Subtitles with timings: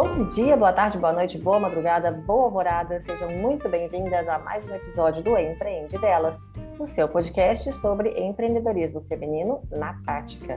[0.00, 3.00] Bom dia, boa tarde, boa noite, boa madrugada, boa alvorada.
[3.00, 6.48] Sejam muito bem-vindas a mais um episódio do Empreende Delas,
[6.78, 10.56] o seu podcast sobre empreendedorismo feminino na prática.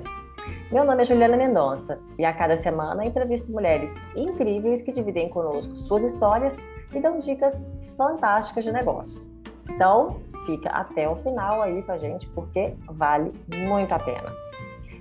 [0.72, 5.76] Meu nome é Juliana Mendonça e a cada semana entrevisto mulheres incríveis que dividem conosco
[5.76, 6.56] suas histórias
[6.94, 7.68] e dão dicas
[7.98, 9.20] fantásticas de negócio.
[9.68, 14.32] Então, fica até o final aí com a gente porque vale muito a pena.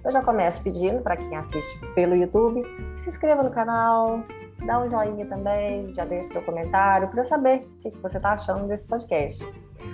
[0.02, 2.64] Eu já começo pedindo para quem assiste pelo YouTube
[2.95, 4.22] se inscreva no canal,
[4.64, 8.32] dá um joinha também, já deixe seu comentário para eu saber o que você está
[8.32, 9.45] achando desse podcast.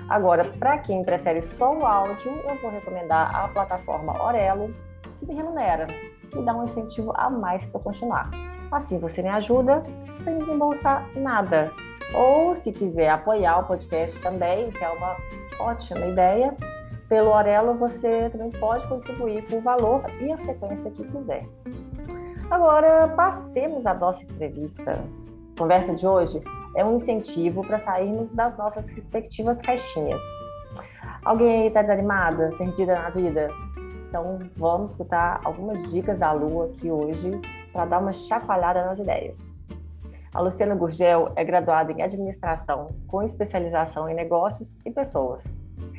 [0.09, 4.75] Agora, para quem prefere só o áudio, eu vou recomendar a plataforma Orelo,
[5.19, 5.87] que me remunera
[6.35, 8.31] e dá um incentivo a mais para continuar.
[8.71, 11.73] Assim você me ajuda sem desembolsar nada.
[12.15, 15.17] Ou se quiser apoiar o podcast também, que é uma
[15.59, 16.55] ótima ideia,
[17.09, 21.47] pelo Orelo você também pode contribuir com o valor e a frequência que quiser.
[22.49, 24.93] Agora, passemos à nossa entrevista.
[24.93, 26.41] A conversa de hoje
[26.77, 30.23] é um incentivo para sairmos das nossas respectivas caixinhas.
[31.25, 33.49] Alguém aí está desanimada, perdida na vida?
[34.09, 37.33] Então, vamos escutar algumas dicas da Lua aqui hoje
[37.73, 39.57] para dar uma chacoalhada nas ideias.
[40.33, 45.43] A Luciana Gurgel é graduada em administração, com especialização em negócios e pessoas.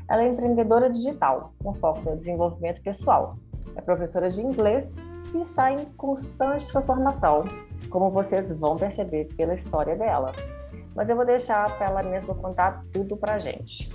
[0.10, 3.36] Ela é empreendedora digital, com foco no desenvolvimento pessoal.
[3.76, 4.96] É professora de inglês
[5.38, 7.46] e está em constante transformação,
[7.90, 10.32] como vocês vão perceber pela história dela.
[10.96, 13.88] Mas eu vou deixar para ela mesma contar tudo para a gente.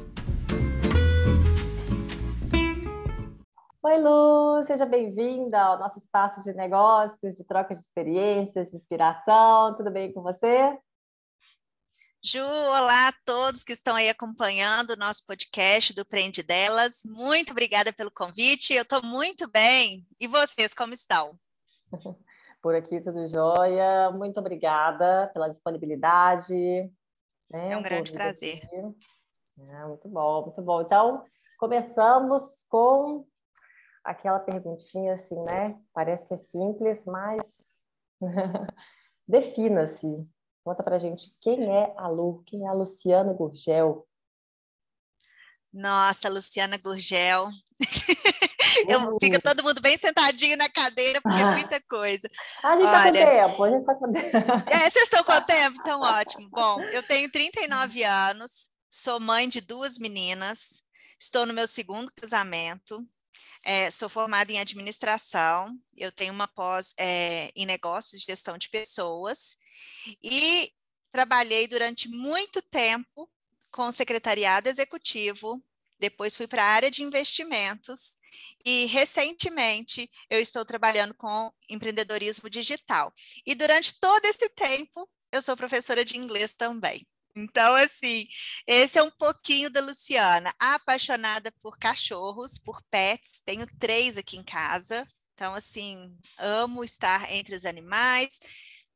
[3.82, 9.74] Oi, Lu, seja bem-vinda ao nosso espaço de negócios, de troca de experiências, de inspiração.
[9.74, 10.78] Tudo bem com você?
[12.24, 17.02] Ju, olá a todos que estão aí acompanhando o nosso podcast do Prende Delas.
[17.04, 18.72] Muito obrigada pelo convite.
[18.72, 20.06] Eu estou muito bem.
[20.20, 21.36] E vocês, como estão?
[22.62, 24.08] Por aqui tudo jóia.
[24.12, 26.54] Muito obrigada pela disponibilidade.
[27.50, 27.72] Né?
[27.72, 28.60] É um grande prazer.
[29.58, 30.80] É, muito bom, muito bom.
[30.80, 31.24] Então,
[31.58, 33.26] começamos com
[34.04, 35.76] aquela perguntinha assim, né?
[35.92, 37.42] Parece que é simples, mas
[39.26, 40.24] defina-se.
[40.64, 44.06] Conta pra gente quem é a Lu, quem é a Luciana Gurgel.
[45.72, 47.46] Nossa, Luciana Gurgel.
[48.88, 51.50] Eu fico todo mundo bem sentadinho na cadeira, porque é ah.
[51.50, 52.28] é muita coisa.
[52.62, 54.36] A gente está com tempo, a gente está com tempo.
[54.70, 55.78] É, vocês estão com tempo?
[55.80, 56.48] Então, ótimo.
[56.50, 60.84] Bom, eu tenho 39 anos, sou mãe de duas meninas,
[61.18, 62.98] estou no meu segundo casamento,
[63.64, 68.68] é, sou formada em administração, eu tenho uma pós é, em negócios de gestão de
[68.68, 69.56] pessoas
[70.22, 70.72] e
[71.10, 73.30] trabalhei durante muito tempo
[73.70, 75.62] com o secretariado executivo,
[75.98, 78.16] depois fui para a área de investimentos
[78.64, 83.12] e recentemente eu estou trabalhando com empreendedorismo digital.
[83.46, 87.06] E durante todo esse tempo eu sou professora de inglês também.
[87.34, 88.26] Então, assim,
[88.66, 94.44] esse é um pouquinho da Luciana, apaixonada por cachorros, por pets, tenho três aqui em
[94.44, 95.06] casa.
[95.34, 98.38] Então, assim, amo estar entre os animais.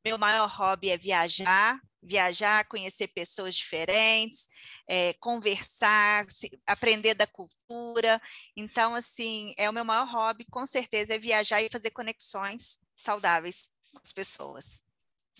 [0.06, 4.46] Meu maior hobby é viajar, viajar, conhecer pessoas diferentes,
[4.86, 8.22] é, conversar, se, aprender da cultura.
[8.56, 13.72] Então, assim, é o meu maior hobby, com certeza, é viajar e fazer conexões saudáveis
[13.90, 14.84] com as pessoas.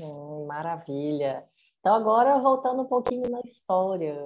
[0.00, 1.48] Hum, maravilha.
[1.78, 4.16] Então, agora voltando um pouquinho na história,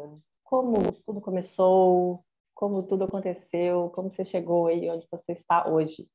[0.42, 2.24] como tudo começou,
[2.54, 6.08] como tudo aconteceu, como você chegou aí onde você está hoje.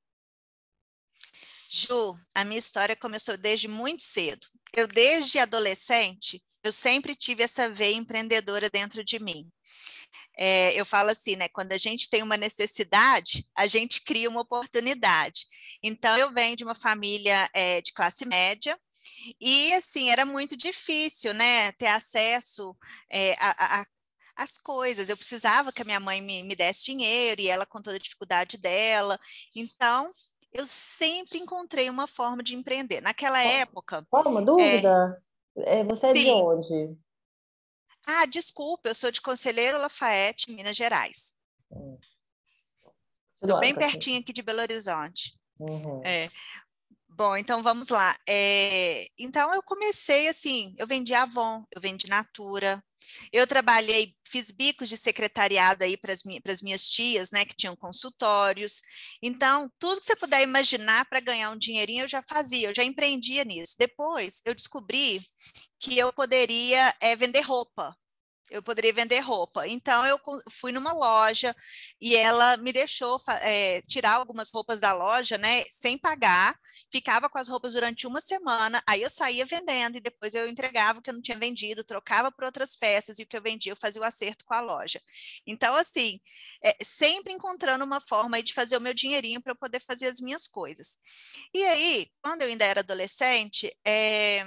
[1.75, 4.47] Ju, a minha história começou desde muito cedo.
[4.73, 9.51] Eu, desde adolescente, eu sempre tive essa veia empreendedora dentro de mim.
[10.37, 11.49] É, eu falo assim, né?
[11.49, 15.47] Quando a gente tem uma necessidade, a gente cria uma oportunidade.
[15.83, 18.79] Então, eu venho de uma família é, de classe média,
[19.39, 22.75] e assim, era muito difícil, né, ter acesso
[23.11, 23.85] é, a, a
[24.35, 25.09] as coisas.
[25.09, 27.99] Eu precisava que a minha mãe me, me, desse dinheiro e ela com toda a
[27.99, 29.17] dificuldade dela.
[29.55, 30.11] Então,
[30.55, 33.01] eu sempre encontrei uma forma de empreender.
[33.01, 34.05] Naquela época.
[34.09, 35.21] Só uma dúvida?
[35.57, 36.23] É, você é sim.
[36.23, 36.97] de onde?
[38.07, 41.35] Ah, desculpa, eu sou de Conselheiro Lafayette, Minas Gerais.
[43.41, 43.59] Estou hum.
[43.59, 45.37] bem pertinho aqui de Belo Horizonte.
[45.59, 46.01] Uhum.
[46.05, 46.29] É,
[47.17, 48.13] Bom, então vamos lá.
[48.27, 52.83] É, então eu comecei assim, eu vendi Avon, eu vendi Natura,
[53.31, 58.81] eu trabalhei, fiz bicos de secretariado aí para as minhas tias, né, que tinham consultórios.
[59.21, 62.83] Então, tudo que você puder imaginar para ganhar um dinheirinho, eu já fazia, eu já
[62.83, 63.75] empreendia nisso.
[63.77, 65.21] Depois, eu descobri
[65.79, 67.95] que eu poderia é, vender roupa.
[68.49, 69.67] Eu poderia vender roupa.
[69.67, 70.19] Então, eu
[70.51, 71.55] fui numa loja
[71.99, 76.55] e ela me deixou é, tirar algumas roupas da loja, né, sem pagar,
[76.91, 80.99] ficava com as roupas durante uma semana, aí eu saía vendendo e depois eu entregava
[80.99, 83.71] o que eu não tinha vendido, trocava por outras peças e o que eu vendia
[83.71, 85.01] eu fazia o acerto com a loja.
[85.45, 86.19] Então, assim,
[86.63, 90.19] é, sempre encontrando uma forma de fazer o meu dinheirinho para eu poder fazer as
[90.19, 90.99] minhas coisas.
[91.53, 94.45] E aí, quando eu ainda era adolescente, é,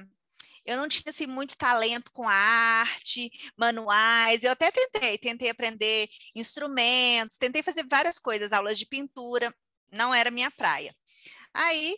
[0.68, 4.44] eu não tinha assim, muito talento com arte, manuais.
[4.44, 9.50] Eu até tentei, tentei aprender instrumentos, tentei fazer várias coisas, aulas de pintura,
[9.90, 10.94] não era minha praia.
[11.54, 11.96] Aí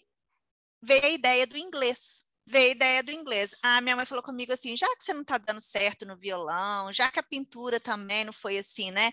[0.80, 2.28] veio a ideia do inglês.
[2.46, 3.56] Veio a ideia do inglês.
[3.60, 6.92] A minha mãe falou comigo assim: já que você não está dando certo no violão,
[6.92, 9.10] já que a pintura também não foi assim, né?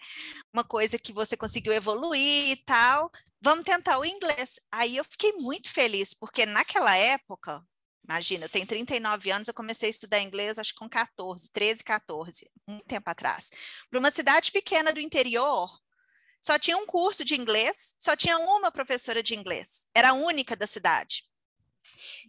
[0.54, 3.12] Uma coisa que você conseguiu evoluir e tal,
[3.42, 4.60] vamos tentar o inglês.
[4.72, 7.64] Aí eu fiquei muito feliz, porque naquela época,
[8.04, 12.50] Imagina, eu tenho 39 anos, eu comecei a estudar inglês acho com 14, 13, 14,
[12.68, 13.52] um tempo atrás.
[13.90, 15.70] Para uma cidade pequena do interior,
[16.42, 20.56] só tinha um curso de inglês, só tinha uma professora de inglês, era a única
[20.56, 21.26] da cidade.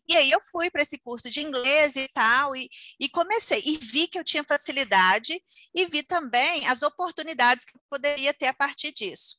[0.08, 3.76] E aí eu fui para esse curso de inglês e tal, e, e, comecei, e
[3.76, 5.40] vi que eu tinha facilidade,
[5.74, 9.36] e vi também as oportunidades que eu poderia ter a partir disso.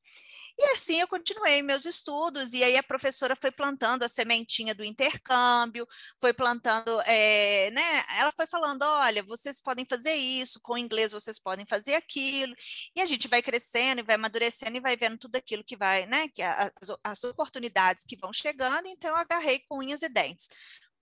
[0.61, 4.83] E assim eu continuei meus estudos, e aí a professora foi plantando a sementinha do
[4.83, 5.88] intercâmbio,
[6.19, 7.81] foi plantando, é, né?
[8.17, 12.53] Ela foi falando: olha, vocês podem fazer isso, com inglês vocês podem fazer aquilo,
[12.94, 16.06] e a gente vai crescendo e vai amadurecendo e vai vendo tudo aquilo que vai,
[16.07, 16.27] né?
[16.27, 16.71] Que as,
[17.06, 20.50] as oportunidades que vão chegando, então eu agarrei com unhas e dentes.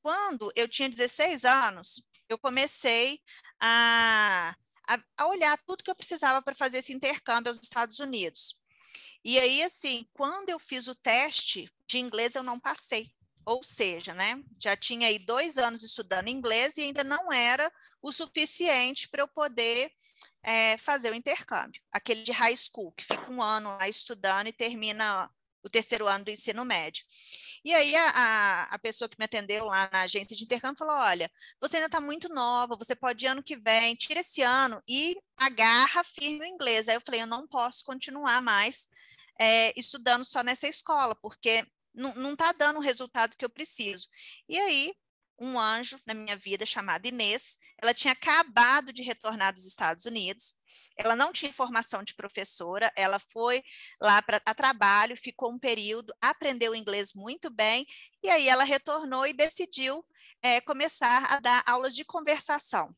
[0.03, 3.19] Quando eu tinha 16 anos, eu comecei
[3.59, 4.55] a,
[4.87, 8.55] a, a olhar tudo que eu precisava para fazer esse intercâmbio aos Estados Unidos.
[9.27, 13.11] E aí, assim, quando eu fiz o teste de inglês, eu não passei.
[13.45, 17.69] Ou seja, né, já tinha aí dois anos estudando inglês e ainda não era
[18.01, 19.91] o suficiente para eu poder
[20.41, 21.81] é, fazer o intercâmbio.
[21.91, 25.29] Aquele de high school, que fica um ano lá estudando e termina
[25.61, 27.03] o terceiro ano do ensino médio.
[27.65, 30.95] E aí a, a, a, pessoa que me atendeu lá na agência de intercâmbio falou:
[30.95, 31.29] olha,
[31.59, 36.01] você ainda está muito nova, você pode ano que vem, tira esse ano e agarra
[36.05, 36.87] firme o inglês.
[36.87, 38.87] Aí eu falei, eu não posso continuar mais
[39.39, 44.07] é, estudando só nessa escola, porque não está dando o resultado que eu preciso.
[44.47, 44.93] E aí,
[45.39, 50.55] um anjo na minha vida chamado Inês, ela tinha acabado de retornar dos Estados Unidos,
[50.95, 53.63] ela não tinha formação de professora, ela foi
[54.01, 57.85] lá para a trabalho, ficou um período, aprendeu inglês muito bem,
[58.23, 60.03] e aí ela retornou e decidiu
[60.41, 62.95] é, começar a dar aulas de conversação.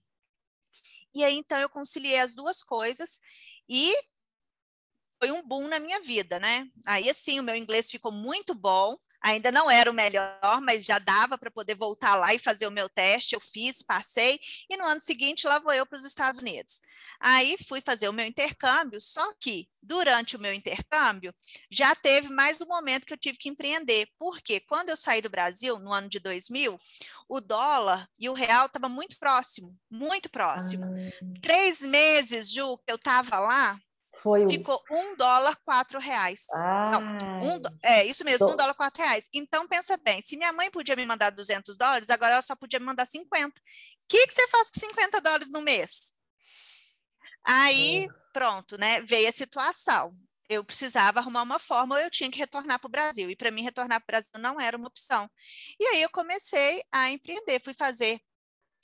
[1.14, 3.20] E aí, então, eu conciliei as duas coisas
[3.68, 3.94] e
[5.20, 6.68] foi um boom na minha vida, né?
[6.88, 8.96] Aí, assim, o meu inglês ficou muito bom.
[9.22, 12.72] Ainda não era o melhor, mas já dava para poder voltar lá e fazer o
[12.72, 13.36] meu teste.
[13.36, 14.40] Eu fiz, passei,
[14.70, 16.80] e no ano seguinte lá vou eu para os Estados Unidos.
[17.20, 21.36] Aí fui fazer o meu intercâmbio, só que durante o meu intercâmbio
[21.70, 24.08] já teve mais um momento que eu tive que empreender.
[24.18, 26.80] Porque quando eu saí do Brasil, no ano de 2000,
[27.28, 30.86] o dólar e o real estavam muito próximo, muito próximo.
[30.86, 31.40] Ah.
[31.42, 33.78] Três meses, Ju, que eu estava lá,
[34.22, 36.46] foi Ficou um dólar, quatro reais.
[36.92, 39.28] Não, um, é isso mesmo, um dólar, quatro reais.
[39.34, 42.80] Então, pensa bem, se minha mãe podia me mandar 200 dólares, agora ela só podia
[42.80, 43.60] me mandar 50.
[43.60, 43.64] O
[44.08, 46.14] que, que você faz com 50 dólares no mês?
[47.46, 49.02] Aí, pronto, né?
[49.02, 50.12] Veio a situação.
[50.50, 53.30] Eu precisava arrumar uma forma ou eu tinha que retornar para o Brasil.
[53.30, 55.30] E para mim, retornar para o Brasil não era uma opção.
[55.80, 58.20] E aí eu comecei a empreender, fui fazer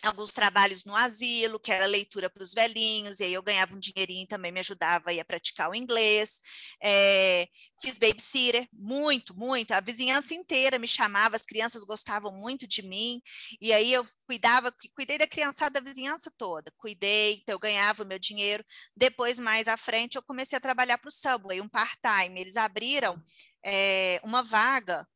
[0.03, 3.79] alguns trabalhos no asilo, que era leitura para os velhinhos, e aí eu ganhava um
[3.79, 6.39] dinheirinho também me ajudava a praticar o inglês.
[6.81, 7.47] É,
[7.81, 9.71] fiz babysitter, muito, muito.
[9.71, 13.21] A vizinhança inteira me chamava, as crianças gostavam muito de mim,
[13.59, 18.05] e aí eu cuidava, cuidei da criançada da vizinhança toda, cuidei, então eu ganhava o
[18.07, 18.63] meu dinheiro.
[18.95, 22.39] Depois, mais à frente, eu comecei a trabalhar para o Subway, um part-time.
[22.39, 23.21] Eles abriram
[23.63, 25.07] é, uma vaga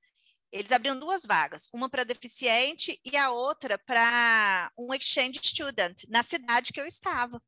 [0.52, 6.24] eles abriam duas vagas, uma para deficiente e a outra para um exchange student, na
[6.24, 7.42] cidade que eu estava.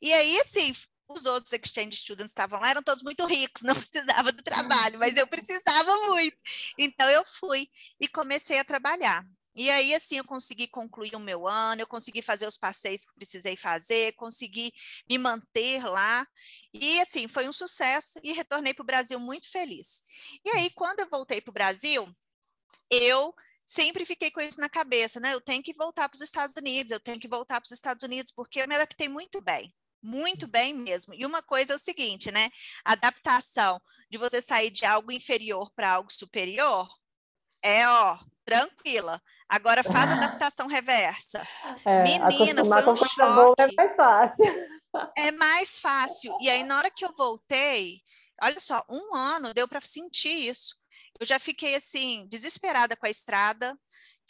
[0.00, 0.72] E aí, assim,
[1.08, 5.16] os outros exchange students estavam lá, eram todos muito ricos, não precisava do trabalho, mas
[5.16, 6.36] eu precisava muito.
[6.78, 7.68] Então, eu fui
[8.00, 9.24] e comecei a trabalhar.
[9.56, 13.14] E aí, assim, eu consegui concluir o meu ano, eu consegui fazer os passeios que
[13.14, 14.72] precisei fazer, consegui
[15.08, 16.26] me manter lá.
[16.72, 20.00] E, assim, foi um sucesso e retornei para o Brasil muito feliz.
[20.44, 22.12] E aí, quando eu voltei para o Brasil,
[22.90, 25.32] eu sempre fiquei com isso na cabeça, né?
[25.32, 28.02] Eu tenho que voltar para os Estados Unidos, eu tenho que voltar para os Estados
[28.02, 31.14] Unidos, porque eu me adaptei muito bem, muito bem mesmo.
[31.14, 32.50] E uma coisa é o seguinte, né?
[32.84, 36.88] A adaptação de você sair de algo inferior para algo superior
[37.64, 39.18] é, ó, tranquila.
[39.48, 41.42] Agora faz a adaptação reversa.
[41.86, 43.62] É, Menina, foi um choque.
[43.62, 44.44] É mais fácil.
[45.16, 46.36] É mais fácil.
[46.40, 48.02] E aí, na hora que eu voltei,
[48.42, 50.76] olha só, um ano deu para sentir isso.
[51.20, 53.78] Eu já fiquei assim, desesperada com a estrada,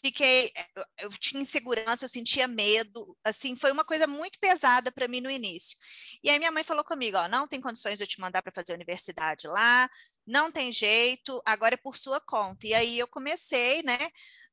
[0.05, 0.53] fiquei,
[0.99, 5.31] eu tinha insegurança, eu sentia medo, assim, foi uma coisa muito pesada para mim no
[5.31, 5.79] início.
[6.23, 8.53] E aí minha mãe falou comigo, ó, não tem condições de eu te mandar para
[8.53, 9.89] fazer universidade lá,
[10.27, 12.67] não tem jeito, agora é por sua conta.
[12.67, 13.99] E aí eu comecei, né?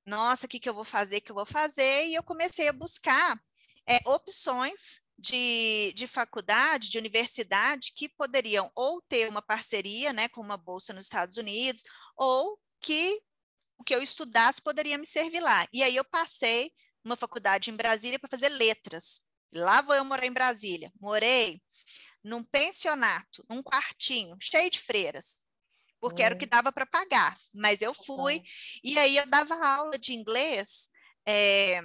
[0.05, 2.07] Nossa, o que, que eu vou fazer, o que eu vou fazer?
[2.07, 3.37] E eu comecei a buscar
[3.87, 10.41] é, opções de, de faculdade, de universidade, que poderiam ou ter uma parceria né, com
[10.41, 11.83] uma bolsa nos Estados Unidos,
[12.17, 13.21] ou que
[13.77, 15.67] o que eu estudasse poderia me servir lá.
[15.71, 16.71] E aí eu passei
[17.03, 19.21] uma faculdade em Brasília para fazer letras.
[19.53, 20.91] Lá vou eu morar em Brasília.
[20.99, 21.61] Morei
[22.23, 25.37] num pensionato, num quartinho, cheio de freiras,
[25.99, 26.25] porque hum.
[26.25, 27.37] era o que dava para pagar.
[27.53, 28.41] Mas eu fui,
[28.83, 30.89] e aí eu dava aula de inglês
[31.25, 31.81] é,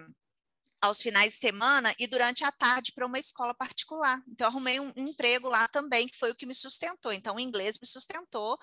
[0.81, 4.23] aos finais de semana e durante a tarde para uma escola particular.
[4.29, 7.13] Então, arrumei um, um, emprego lá também, que foi o que me sustentou.
[7.13, 8.59] Então, o inglês me sustentou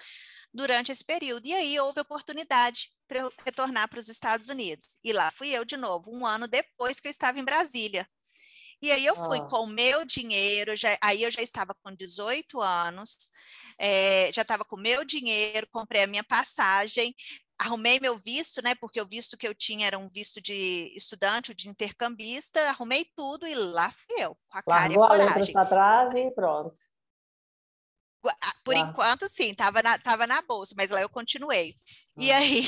[0.53, 1.45] durante esse período.
[1.45, 4.97] E aí houve oportunidade para eu retornar para os Estados Unidos.
[5.03, 8.07] E lá fui eu de novo, um ano depois que eu estava em Brasília.
[8.83, 12.59] E aí eu fui com o meu dinheiro, já, aí eu já estava com 18
[12.59, 13.29] anos,
[13.79, 17.15] é, já estava com o meu dinheiro, comprei a minha passagem,
[17.59, 18.75] arrumei meu visto, né?
[18.75, 23.47] Porque o visto que eu tinha era um visto de estudante, de intercambista, arrumei tudo
[23.47, 25.53] e lá fui eu, com a cara Largou e a coragem.
[25.53, 26.75] para trás e pronto.
[28.63, 31.75] Por enquanto, sim, tava na, tava na bolsa, mas lá eu continuei.
[32.17, 32.35] E hum.
[32.35, 32.65] aí,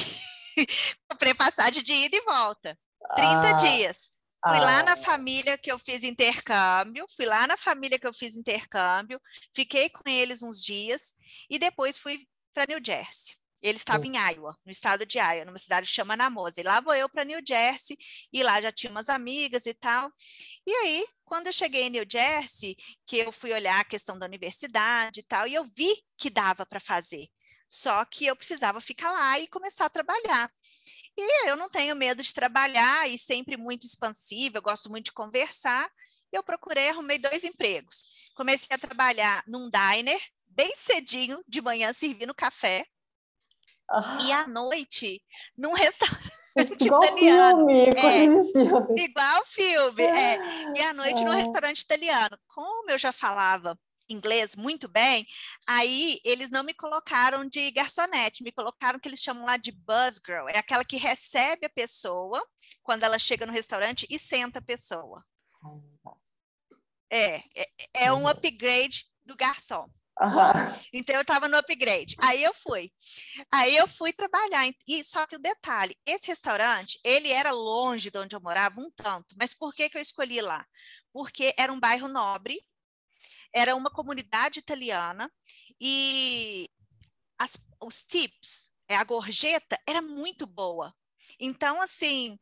[1.10, 2.78] comprei passagem de ida e volta.
[3.16, 3.54] 30 ah.
[3.54, 4.16] dias.
[4.48, 4.66] Fui ah.
[4.66, 9.20] lá na família que eu fiz intercâmbio, fui lá na família que eu fiz intercâmbio,
[9.56, 11.16] fiquei com eles uns dias
[11.50, 13.36] e depois fui para New Jersey.
[13.62, 16.60] Ele estava em Iowa, no estado de Iowa, numa cidade que chama Namosa.
[16.60, 17.98] E lá vou eu para New Jersey,
[18.32, 20.12] e lá já tinha umas amigas e tal.
[20.66, 24.26] E aí, quando eu cheguei em New Jersey, que eu fui olhar a questão da
[24.26, 27.28] universidade e tal, e eu vi que dava para fazer.
[27.68, 30.52] Só que eu precisava ficar lá e começar a trabalhar.
[31.18, 35.12] E eu não tenho medo de trabalhar e sempre muito expansiva, eu gosto muito de
[35.14, 35.90] conversar.
[36.32, 38.32] Eu procurei, arrumei dois empregos.
[38.36, 42.86] Comecei a trabalhar num diner, bem cedinho, de manhã, servindo café.
[43.90, 44.18] Ah.
[44.26, 45.22] E à noite,
[45.58, 46.32] num restaurante
[46.82, 47.68] igual italiano.
[47.68, 49.02] Filme, é, filme.
[49.02, 50.40] Igual filme, é.
[50.76, 51.36] E à noite, num ah.
[51.36, 52.38] restaurante italiano.
[52.48, 53.78] Como eu já falava
[54.10, 55.26] inglês muito bem,
[55.68, 60.22] aí eles não me colocaram de garçonete, me colocaram que eles chamam lá de buzz
[60.24, 62.46] girl, é aquela que recebe a pessoa
[62.84, 65.26] quando ela chega no restaurante e senta a pessoa.
[67.10, 69.90] É, é, é um upgrade do garçom.
[70.22, 70.88] Uhum.
[70.94, 72.16] Então eu estava no upgrade.
[72.22, 72.92] Aí eu fui.
[73.52, 74.66] Aí eu fui trabalhar.
[74.88, 78.90] E só que o detalhe, esse restaurante, ele era longe de onde eu morava um
[78.92, 79.36] tanto.
[79.38, 80.66] Mas por que que eu escolhi lá?
[81.12, 82.60] Porque era um bairro nobre,
[83.54, 85.32] era uma comunidade italiana
[85.80, 86.70] e
[87.38, 90.94] as, os tips, a gorjeta era muito boa.
[91.40, 92.38] Então assim,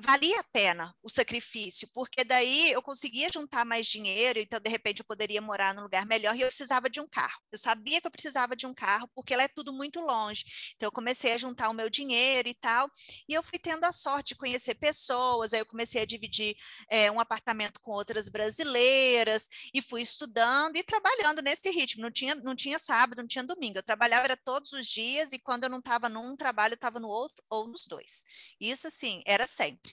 [0.00, 5.00] valia a pena o sacrifício, porque daí eu conseguia juntar mais dinheiro, então de repente
[5.00, 7.40] eu poderia morar num lugar melhor e eu precisava de um carro.
[7.52, 10.44] Eu sabia que eu precisava de um carro porque lá é tudo muito longe.
[10.76, 12.90] Então eu comecei a juntar o meu dinheiro e tal,
[13.28, 16.56] e eu fui tendo a sorte de conhecer pessoas, aí eu comecei a dividir
[16.88, 22.02] é, um apartamento com outras brasileiras e fui estudando e trabalhando nesse ritmo.
[22.02, 23.78] Não tinha, não tinha sábado, não tinha domingo.
[23.78, 27.00] Eu trabalhava era todos os dias e quando eu não estava num trabalho, eu estava
[27.00, 28.24] no outro ou nos dois.
[28.60, 29.89] Isso assim, era sempre.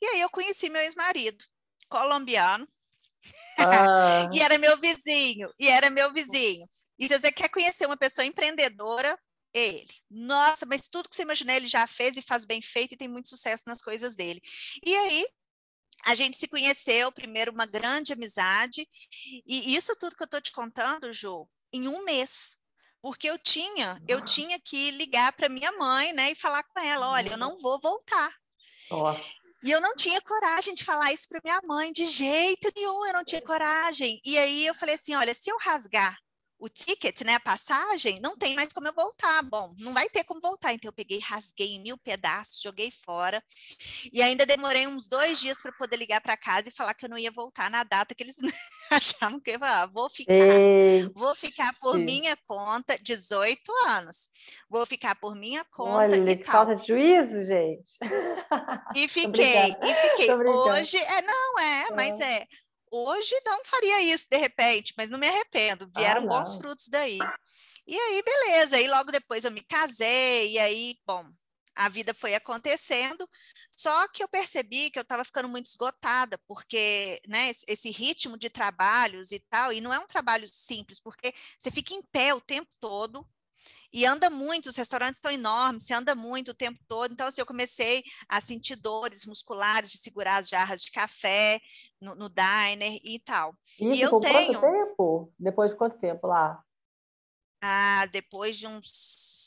[0.00, 1.44] E aí eu conheci meu ex-marido,
[1.88, 2.68] colombiano,
[3.58, 4.28] ah.
[4.32, 6.68] e era meu vizinho, e era meu vizinho.
[6.98, 9.18] E se você quer conhecer uma pessoa empreendedora,
[9.52, 9.92] ele.
[10.10, 13.08] Nossa, mas tudo que você imaginar ele já fez e faz bem feito e tem
[13.08, 14.40] muito sucesso nas coisas dele.
[14.84, 15.26] E aí
[16.04, 18.86] a gente se conheceu, primeiro uma grande amizade,
[19.46, 22.58] e isso tudo que eu estou te contando, Ju, em um mês.
[23.00, 27.10] Porque eu tinha, eu tinha que ligar para minha mãe, né, e falar com ela,
[27.10, 28.34] olha, eu não vou voltar.
[28.90, 29.14] Oh.
[29.62, 33.12] E eu não tinha coragem de falar isso para minha mãe, de jeito nenhum, eu
[33.14, 34.20] não tinha coragem.
[34.24, 36.16] E aí eu falei assim: olha, se eu rasgar
[36.64, 39.42] o ticket, né, a passagem, não tem mais como eu voltar.
[39.42, 40.72] Bom, não vai ter como voltar.
[40.72, 43.44] Então eu peguei, rasguei em mil pedaços, joguei fora.
[44.10, 47.10] E ainda demorei uns dois dias para poder ligar para casa e falar que eu
[47.10, 48.36] não ia voltar na data que eles
[48.90, 49.86] achavam que eu ia falar.
[49.88, 51.10] Vou ficar, Ei.
[51.14, 52.04] vou ficar por Sim.
[52.06, 54.30] minha conta, 18 anos.
[54.66, 56.16] Vou ficar por minha conta.
[56.16, 57.90] Olha, que falta de juízo, gente.
[58.96, 60.34] E fiquei, e fiquei.
[60.34, 62.46] Hoje, é, não é, é, mas é.
[62.96, 65.90] Hoje não faria isso de repente, mas não me arrependo.
[65.96, 67.18] Vieram ah, bons frutos daí.
[67.84, 68.80] E aí, beleza.
[68.80, 71.26] E logo depois eu me casei, e aí, bom,
[71.74, 73.28] a vida foi acontecendo,
[73.76, 78.48] só que eu percebi que eu estava ficando muito esgotada, porque né, esse ritmo de
[78.48, 82.40] trabalhos e tal, e não é um trabalho simples, porque você fica em pé o
[82.40, 83.26] tempo todo,
[83.92, 87.12] e anda muito, os restaurantes estão enormes, você anda muito o tempo todo.
[87.12, 91.60] Então, assim, eu comecei a sentir dores musculares de segurar as jarras de café
[92.04, 93.56] no, no diner e tal.
[93.80, 94.60] Isso, e eu tenho.
[94.60, 95.32] quanto tempo?
[95.38, 96.62] Depois de quanto tempo lá?
[97.60, 98.90] Ah, depois de uns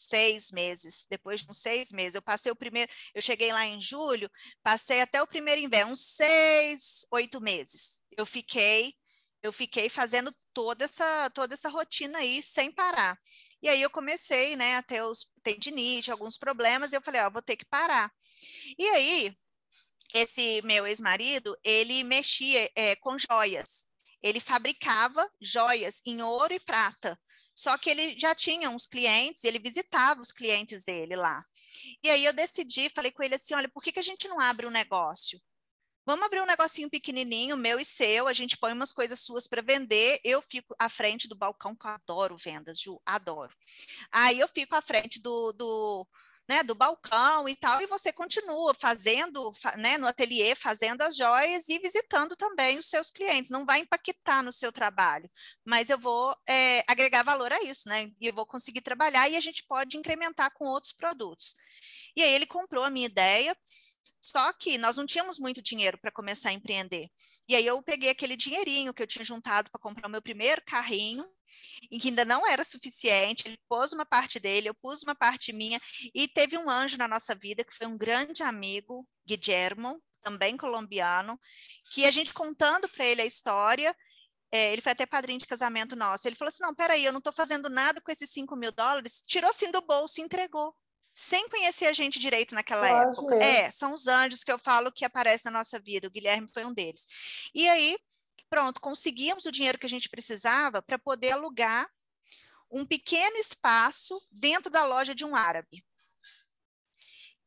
[0.10, 1.06] seis meses.
[1.10, 2.16] Depois de uns seis meses.
[2.16, 2.92] Eu passei o primeiro.
[3.14, 4.30] Eu cheguei lá em julho,
[4.64, 8.02] passei até o primeiro inverno, uns seis, oito meses.
[8.18, 8.94] Eu fiquei,
[9.44, 13.18] eu fiquei fazendo toda essa, toda essa rotina aí sem parar.
[13.62, 17.30] E aí eu comecei, né, a ter os tendinite, alguns problemas, e eu falei, ó,
[17.30, 18.12] vou ter que parar.
[18.78, 19.36] E aí,
[20.14, 23.86] esse meu ex-marido, ele mexia é, com joias.
[24.22, 27.20] Ele fabricava joias em ouro e prata.
[27.56, 31.44] Só que ele já tinha uns clientes, ele visitava os clientes dele lá.
[32.04, 34.40] E aí eu decidi, falei com ele assim: olha, por que, que a gente não
[34.40, 35.42] abre um negócio?
[36.06, 39.62] Vamos abrir um negocinho pequenininho, meu e seu, a gente põe umas coisas suas para
[39.62, 40.22] vender.
[40.24, 43.54] Eu fico à frente do balcão, que eu adoro vendas, Ju, adoro.
[44.12, 46.08] Aí eu fico à frente do, do
[46.48, 51.68] né, do balcão e tal, e você continua fazendo, né, no ateliê, fazendo as joias
[51.68, 53.52] e visitando também os seus clientes.
[53.52, 55.30] Não vai impactar no seu trabalho,
[55.66, 58.12] mas eu vou é, agregar valor a isso, né?
[58.20, 61.56] E eu vou conseguir trabalhar e a gente pode incrementar com outros produtos.
[62.16, 63.56] E aí ele comprou a minha ideia,
[64.22, 67.10] só que nós não tínhamos muito dinheiro para começar a empreender.
[67.48, 70.62] E aí eu peguei aquele dinheirinho que eu tinha juntado para comprar o meu primeiro
[70.66, 71.26] carrinho,
[71.92, 73.48] em que ainda não era suficiente.
[73.48, 75.80] Ele pôs uma parte dele, eu pus uma parte minha,
[76.14, 81.40] e teve um anjo na nossa vida que foi um grande amigo, Guillermo, também colombiano,
[81.92, 83.96] que a gente contando para ele a história,
[84.52, 86.28] é, ele foi até padrinho de casamento nosso.
[86.28, 89.22] Ele falou assim: não, peraí, eu não estou fazendo nada com esses 5 mil dólares.
[89.26, 90.76] Tirou assim do bolso e entregou
[91.20, 93.44] sem conhecer a gente direito naquela época.
[93.44, 96.08] É, são os anjos que eu falo que aparecem na nossa vida.
[96.08, 97.08] O Guilherme foi um deles.
[97.56, 97.98] E aí,
[98.52, 101.90] pronto, conseguimos o dinheiro que a gente precisava para poder alugar
[102.70, 105.84] um pequeno espaço dentro da loja de um árabe.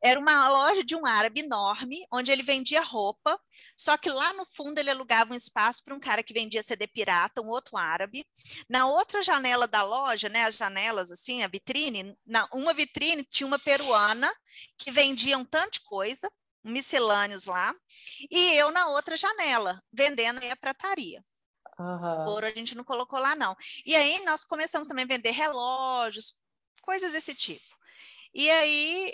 [0.02, 3.38] Era uma loja de um árabe enorme, onde ele vendia roupa,
[3.76, 6.86] só que lá no fundo ele alugava um espaço para um cara que vendia CD
[6.86, 8.26] pirata, um outro árabe.
[8.68, 13.46] Na outra janela da loja, né, as janelas assim, a vitrine, na uma vitrine tinha
[13.46, 14.30] uma peruana
[14.78, 16.30] que vendia um tanto de coisa,
[16.64, 17.74] miscelâneos lá,
[18.30, 21.22] e eu na outra janela, vendendo a prataria.
[21.78, 22.26] Uhum.
[22.26, 23.56] Ouro a gente não colocou lá, não.
[23.86, 26.34] E aí nós começamos também a vender relógios,
[26.82, 27.64] coisas desse tipo.
[28.34, 29.12] E aí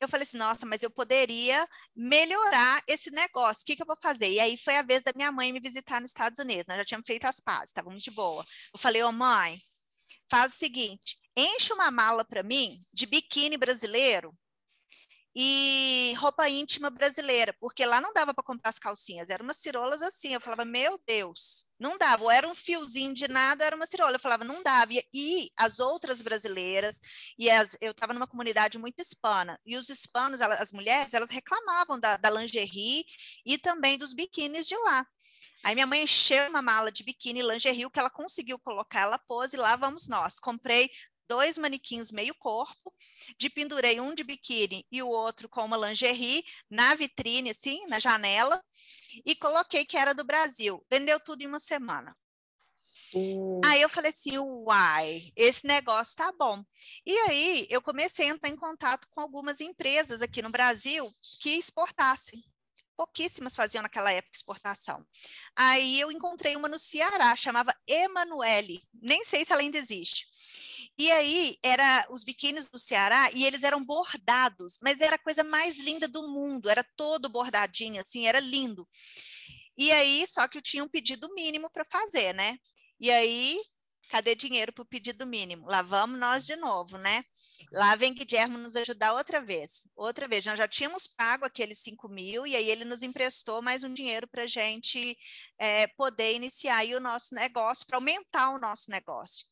[0.00, 3.62] eu falei assim, nossa, mas eu poderia melhorar esse negócio.
[3.62, 4.30] O que, que eu vou fazer?
[4.30, 6.66] E aí foi a vez da minha mãe me visitar nos Estados Unidos.
[6.68, 8.44] Nós já tínhamos feito as pazes, estávamos de boa.
[8.72, 9.58] Eu falei, ô oh, mãe,
[10.30, 14.32] faz o seguinte, enche uma mala para mim de biquíni brasileiro
[15.40, 20.02] e roupa íntima brasileira, porque lá não dava para comprar as calcinhas, eram umas cirolas
[20.02, 20.34] assim.
[20.34, 22.24] Eu falava, meu Deus, não dava.
[22.24, 24.16] Ou era um fiozinho de nada, era uma cirola.
[24.16, 24.90] Eu falava, não dava.
[25.14, 27.00] E, as outras brasileiras,
[27.38, 31.30] e as, eu estava numa comunidade muito hispana, e os hispanos, elas, as mulheres, elas
[31.30, 33.04] reclamavam da, da lingerie
[33.46, 35.06] e também dos biquínis de lá.
[35.62, 39.18] Aí minha mãe encheu uma mala de biquíni lingerie, o que ela conseguiu colocar, ela
[39.18, 40.40] pôs e lá vamos nós.
[40.40, 40.90] Comprei
[41.28, 42.92] dois manequins meio corpo,
[43.38, 48.00] de pendurei um de biquíni e o outro com uma lingerie na vitrine, assim, na
[48.00, 48.62] janela,
[49.24, 50.84] e coloquei que era do Brasil.
[50.90, 52.16] Vendeu tudo em uma semana.
[53.14, 53.60] Hum.
[53.64, 56.62] Aí eu falei assim, uai, esse negócio tá bom.
[57.06, 61.10] E aí eu comecei a entrar em contato com algumas empresas aqui no Brasil
[61.40, 62.42] que exportassem.
[62.96, 65.06] Pouquíssimas faziam naquela época exportação.
[65.54, 70.26] Aí eu encontrei uma no Ceará, chamava Emanuele, nem sei se ela ainda existe.
[70.98, 75.44] E aí, era os biquínis do Ceará, e eles eram bordados, mas era a coisa
[75.44, 78.86] mais linda do mundo, era todo bordadinho, assim, era lindo.
[79.76, 82.58] E aí, só que eu tinha um pedido mínimo para fazer, né?
[82.98, 83.60] E aí,
[84.08, 85.66] cadê dinheiro para o pedido mínimo?
[85.66, 87.22] Lá vamos nós de novo, né?
[87.70, 89.86] Lá vem Guilherme nos ajudar outra vez.
[89.94, 93.84] Outra vez, nós já tínhamos pago aqueles 5 mil, e aí ele nos emprestou mais
[93.84, 95.16] um dinheiro para a gente
[95.58, 99.46] é, poder iniciar o nosso negócio, para aumentar o nosso negócio.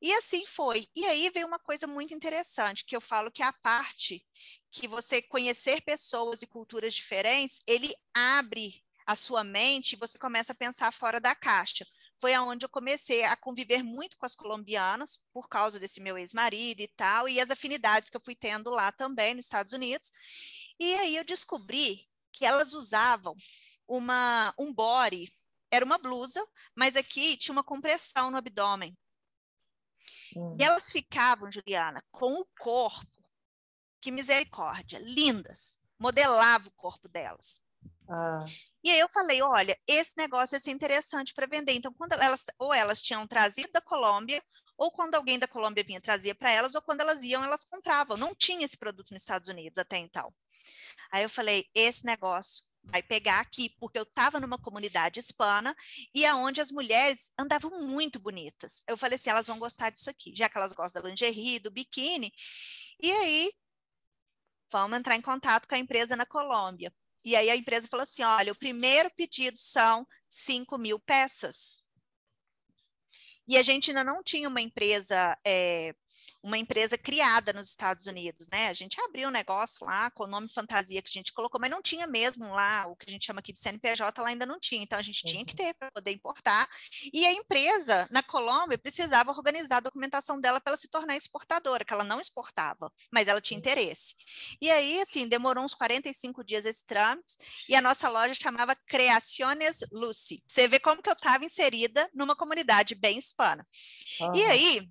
[0.00, 0.86] E assim foi.
[0.94, 4.24] E aí veio uma coisa muito interessante, que eu falo que a parte
[4.70, 10.52] que você conhecer pessoas e culturas diferentes, ele abre a sua mente e você começa
[10.52, 11.86] a pensar fora da caixa.
[12.20, 16.80] Foi aonde eu comecei a conviver muito com as colombianas, por causa desse meu ex-marido
[16.80, 20.10] e tal, e as afinidades que eu fui tendo lá também, nos Estados Unidos.
[20.78, 23.34] E aí eu descobri que elas usavam
[23.86, 25.30] uma, um body,
[25.70, 26.42] era uma blusa,
[26.76, 28.96] mas aqui tinha uma compressão no abdômen.
[30.36, 30.56] Hum.
[30.58, 33.06] E elas ficavam, Juliana, com o corpo
[34.00, 37.60] que misericórdia, lindas, modelava o corpo delas.
[38.08, 38.44] Ah.
[38.82, 41.72] E aí eu falei, olha, esse negócio ia ser interessante para vender.
[41.72, 44.42] Então, quando elas, ou elas tinham trazido da Colômbia,
[44.76, 48.16] ou quando alguém da Colômbia vinha trazia para elas, ou quando elas iam, elas compravam.
[48.16, 50.34] Não tinha esse produto nos Estados Unidos até então.
[51.12, 55.74] Aí eu falei, esse negócio vai pegar aqui, porque eu estava numa comunidade hispana
[56.14, 58.82] e aonde as mulheres andavam muito bonitas.
[58.88, 61.70] Eu falei assim, elas vão gostar disso aqui, já que elas gostam da lingerie, do
[61.70, 62.32] biquíni.
[63.00, 63.52] E aí,
[64.70, 66.92] vamos entrar em contato com a empresa na Colômbia.
[67.24, 71.80] E aí a empresa falou assim: olha, o primeiro pedido são 5 mil peças.
[73.46, 75.94] E a gente ainda não tinha uma empresa é,
[76.42, 78.68] uma empresa criada nos Estados Unidos, né?
[78.68, 81.70] A gente abriu um negócio lá com o nome fantasia que a gente colocou, mas
[81.70, 84.58] não tinha mesmo lá o que a gente chama aqui de CNPJ, lá ainda não
[84.58, 84.82] tinha.
[84.82, 85.32] Então a gente uhum.
[85.32, 85.68] tinha que uhum.
[85.68, 86.68] ter para poder importar.
[87.12, 91.84] E a empresa na Colômbia precisava organizar a documentação dela para ela se tornar exportadora,
[91.84, 94.14] que ela não exportava, mas ela tinha interesse.
[94.60, 97.36] E aí, assim, demorou uns 45 dias esse trâmite
[97.68, 100.42] e a nossa loja chamava Creaciones Lucy.
[100.46, 103.66] Você vê como que eu estava inserida numa comunidade bem hispana.
[104.20, 104.32] Uhum.
[104.34, 104.90] E aí,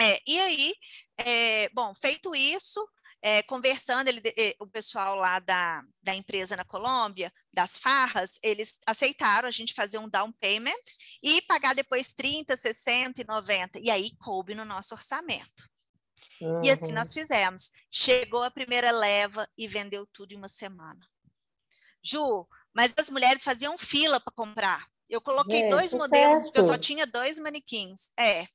[0.00, 0.74] é, e aí,
[1.18, 2.86] é, bom, feito isso,
[3.20, 8.78] é, conversando, ele, é, o pessoal lá da, da empresa na Colômbia, das farras, eles
[8.86, 10.72] aceitaram a gente fazer um down payment
[11.22, 13.80] e pagar depois 30, 60 e 90.
[13.80, 15.68] E aí coube no nosso orçamento.
[16.40, 16.60] Uhum.
[16.64, 17.70] E assim nós fizemos.
[17.90, 21.04] Chegou a primeira leva e vendeu tudo em uma semana.
[22.02, 24.86] Ju, mas as mulheres faziam fila para comprar.
[25.08, 28.08] Eu coloquei Gente, dois modelos, eu só tinha dois manequins.
[28.18, 28.46] É.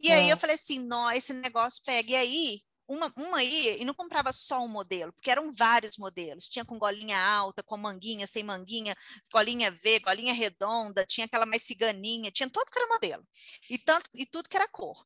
[0.00, 2.10] E aí eu falei assim, não, esse negócio pega.
[2.10, 6.48] E aí, uma, uma aí, e não comprava só um modelo, porque eram vários modelos.
[6.48, 8.94] Tinha com golinha alta, com manguinha, sem manguinha,
[9.32, 13.26] golinha V, golinha redonda, tinha aquela mais ciganinha, tinha todo que era modelo.
[13.70, 15.04] E, tanto, e tudo que era cor.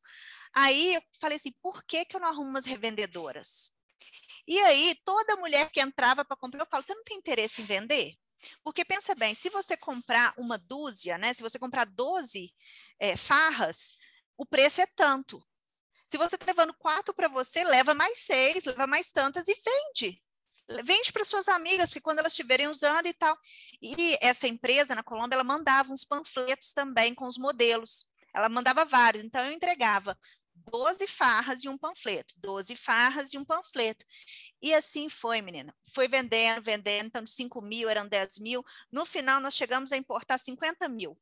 [0.53, 3.73] Aí eu falei assim, por que, que eu não arrumo umas revendedoras?
[4.47, 7.65] E aí, toda mulher que entrava para comprar, eu falo, você não tem interesse em
[7.65, 8.15] vender?
[8.63, 11.33] Porque pensa bem, se você comprar uma dúzia, né?
[11.33, 12.53] Se você comprar 12
[12.99, 13.97] é, farras,
[14.37, 15.43] o preço é tanto.
[16.05, 20.21] Se você está levando quatro para você, leva mais seis, leva mais tantas e vende.
[20.83, 23.37] Vende para suas amigas, porque quando elas estiverem usando e tal.
[23.81, 28.05] E essa empresa na Colômbia, ela mandava uns panfletos também com os modelos.
[28.33, 30.17] Ela mandava vários, então eu entregava
[30.71, 34.05] 12 farras e um panfleto, 12 farras e um panfleto.
[34.61, 35.73] E assim foi, menina.
[35.93, 38.63] Foi vendendo, vendendo, então de 5 mil eram 10 mil.
[38.91, 41.17] No final, nós chegamos a importar 50 mil.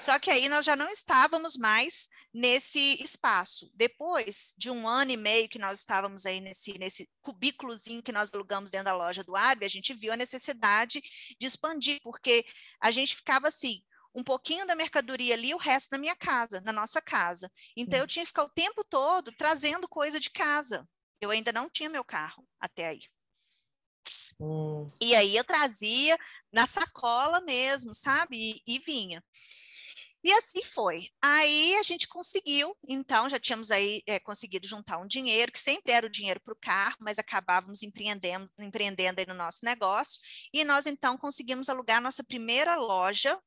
[0.00, 3.70] Só que aí nós já não estávamos mais nesse espaço.
[3.74, 8.32] Depois de um ano e meio que nós estávamos aí nesse, nesse cubículozinho que nós
[8.32, 11.02] alugamos dentro da loja do Arbe, a gente viu a necessidade
[11.40, 12.44] de expandir, porque
[12.80, 13.82] a gente ficava assim,
[14.14, 17.50] um pouquinho da mercadoria ali, o resto na minha casa, na nossa casa.
[17.76, 20.88] Então, eu tinha que ficar o tempo todo trazendo coisa de casa.
[21.20, 23.00] Eu ainda não tinha meu carro até aí.
[24.40, 24.86] Hum.
[25.00, 26.16] E aí eu trazia
[26.52, 28.36] na sacola mesmo, sabe?
[28.66, 29.22] E, e, vinha.
[30.22, 31.08] E assim foi.
[31.22, 35.92] Aí a gente conseguiu, então já tínhamos aí é, conseguido juntar um dinheiro, que sempre
[35.92, 40.20] era o dinheiro para o carro, mas acabávamos empreendendo, empreendendo aí no nosso negócio.
[40.52, 43.38] E nós então conseguimos alugar nossa primeira loja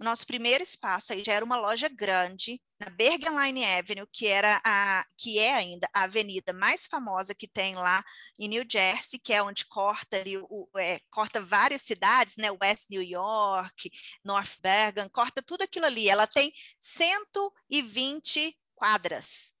[0.00, 4.58] o nosso primeiro espaço aí já era uma loja grande na Bergenline Avenue, que era
[4.64, 8.02] a que é ainda a avenida mais famosa que tem lá
[8.38, 12.50] em New Jersey, que é onde corta ali o, é, corta várias cidades, né?
[12.50, 13.90] West New York,
[14.24, 16.08] North Bergen, corta tudo aquilo ali.
[16.08, 19.52] Ela tem 120 quadras.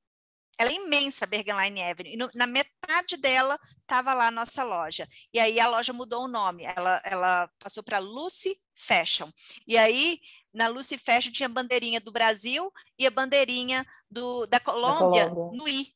[0.60, 2.12] Ela é imensa, Bergenline Avenue.
[2.12, 5.08] E no, na metade dela estava lá a nossa loja.
[5.32, 6.64] E aí a loja mudou o nome.
[6.64, 9.30] Ela, ela passou para Lucy Fashion.
[9.66, 10.20] E aí,
[10.52, 15.30] na Lucy Fashion tinha a bandeirinha do Brasil e a bandeirinha do, da Colômbia, da
[15.30, 15.58] Colômbia.
[15.58, 15.94] no I.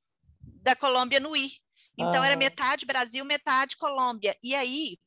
[0.62, 1.52] Da Colômbia no I.
[1.98, 2.26] Então, ah.
[2.26, 4.34] era metade Brasil, metade Colômbia.
[4.42, 4.98] E aí,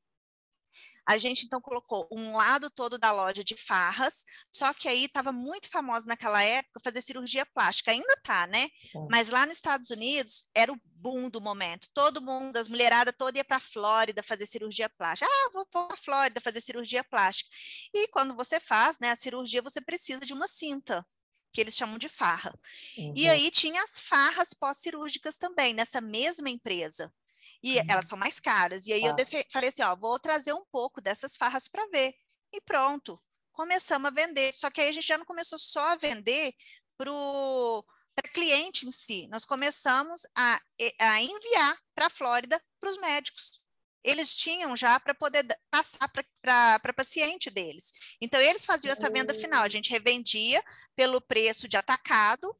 [1.08, 5.32] a gente então colocou um lado todo da loja de farras, só que aí estava
[5.32, 8.68] muito famosa naquela época fazer cirurgia plástica, ainda tá, né?
[9.10, 11.88] Mas lá nos Estados Unidos era o boom do momento.
[11.94, 15.32] Todo mundo, as mulheradas toda ia para a Flórida fazer cirurgia plástica.
[15.32, 17.50] Ah, vou para a Flórida fazer cirurgia plástica.
[17.94, 21.08] E quando você faz, né, a cirurgia, você precisa de uma cinta
[21.54, 22.54] que eles chamam de farra.
[22.98, 23.14] Uhum.
[23.16, 27.14] E aí tinha as farras pós-cirúrgicas também, nessa mesma empresa.
[27.62, 27.86] E uhum.
[27.90, 28.88] elas são mais caras.
[28.88, 29.16] E aí ah.
[29.18, 32.14] eu falei assim, ó, vou trazer um pouco dessas farras para ver.
[32.54, 34.54] E pronto, começamos a vender.
[34.54, 36.54] Só que aí a gente já não começou só a vender
[36.98, 39.28] para cliente em si.
[39.28, 40.62] Nós começamos a,
[41.00, 43.62] a enviar para a Flórida para os médicos.
[44.04, 46.10] Eles tinham já para poder passar
[46.42, 47.92] para paciente deles.
[48.22, 49.64] Então, eles faziam essa venda final.
[49.64, 49.70] A hum.
[49.70, 50.64] gente revendia
[50.96, 52.56] pelo preço de atacado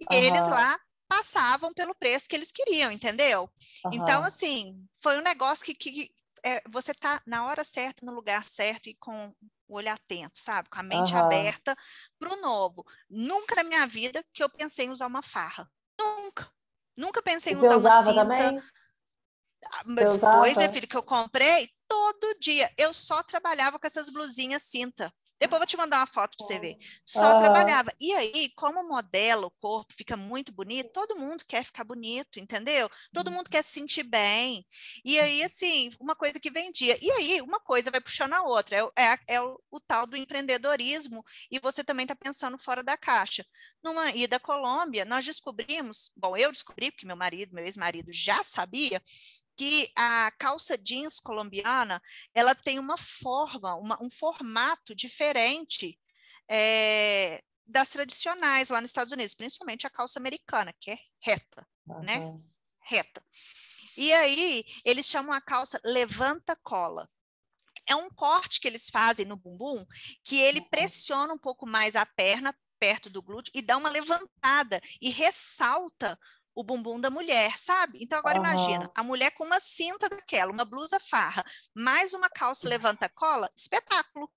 [0.00, 0.22] e uhum.
[0.22, 0.78] eles lá
[1.14, 3.48] passavam pelo preço que eles queriam, entendeu?
[3.84, 3.92] Uhum.
[3.94, 6.10] Então, assim, foi um negócio que, que,
[6.44, 9.32] é, você tá na hora certa, no lugar certo e com
[9.68, 10.68] o olho atento, sabe?
[10.68, 11.18] Com a mente uhum.
[11.18, 11.76] aberta
[12.18, 12.84] para o novo.
[13.08, 15.70] Nunca na minha vida que eu pensei em usar uma farra.
[15.98, 16.50] Nunca.
[16.96, 18.14] Nunca pensei em usar uma cinta.
[18.14, 18.62] Também?
[19.66, 22.70] Ah, depois, minha filha, que eu comprei, todo dia.
[22.76, 25.10] Eu só trabalhava com essas blusinhas cinta.
[25.38, 26.76] Depois vou te mandar uma foto para você ver.
[27.04, 27.38] Só uhum.
[27.38, 27.92] trabalhava.
[28.00, 32.88] E aí, como modelo, o corpo fica muito bonito, todo mundo quer ficar bonito, entendeu?
[33.12, 34.64] Todo mundo quer se sentir bem.
[35.04, 36.96] E aí, assim, uma coisa que vendia.
[37.02, 38.76] E aí, uma coisa vai puxando a outra.
[38.96, 41.24] É, é, é o, o, tal do empreendedorismo.
[41.50, 43.44] E você também está pensando fora da caixa.
[43.82, 48.42] Numa ida à Colômbia, nós descobrimos, bom, eu descobri, porque meu marido, meu ex-marido já
[48.44, 49.02] sabia,
[49.56, 52.02] que a calça jeans colombiana
[52.34, 55.98] ela tem uma forma, uma, um formato diferente
[56.48, 62.02] é, das tradicionais lá nos Estados Unidos, principalmente a calça americana, que é reta, uhum.
[62.02, 62.40] né?
[62.80, 63.24] Reta.
[63.96, 67.08] E aí eles chamam a calça levanta cola.
[67.86, 69.84] É um corte que eles fazem no bumbum
[70.22, 70.68] que ele uhum.
[70.68, 76.18] pressiona um pouco mais a perna perto do glúteo e dá uma levantada e ressalta
[76.54, 77.98] o bumbum da mulher, sabe?
[78.00, 78.44] Então agora uhum.
[78.46, 83.50] imagina, a mulher com uma cinta daquela, uma blusa farra, mais uma calça levanta cola,
[83.56, 84.30] espetáculo.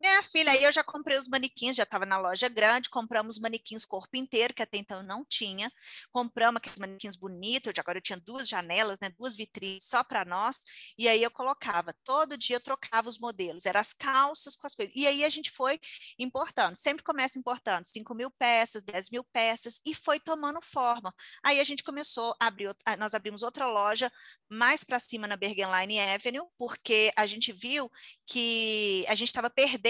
[0.00, 3.84] Minha filha, aí eu já comprei os manequins, já estava na loja grande, compramos manequins
[3.84, 5.70] corpo inteiro, que até então não tinha.
[6.10, 10.60] Compramos aqueles manequins bonitos, agora eu tinha duas janelas, né, duas vitrines só para nós,
[10.96, 14.74] e aí eu colocava, todo dia eu trocava os modelos, eram as calças com as
[14.74, 14.94] coisas.
[14.96, 15.78] E aí a gente foi
[16.18, 21.14] importando, sempre começa importando, 5 mil peças, 10 mil peças, e foi tomando forma.
[21.44, 24.10] Aí a gente começou a abrir, nós abrimos outra loja
[24.48, 27.88] mais para cima na Bergenline Avenue, porque a gente viu
[28.26, 29.89] que a gente estava perdendo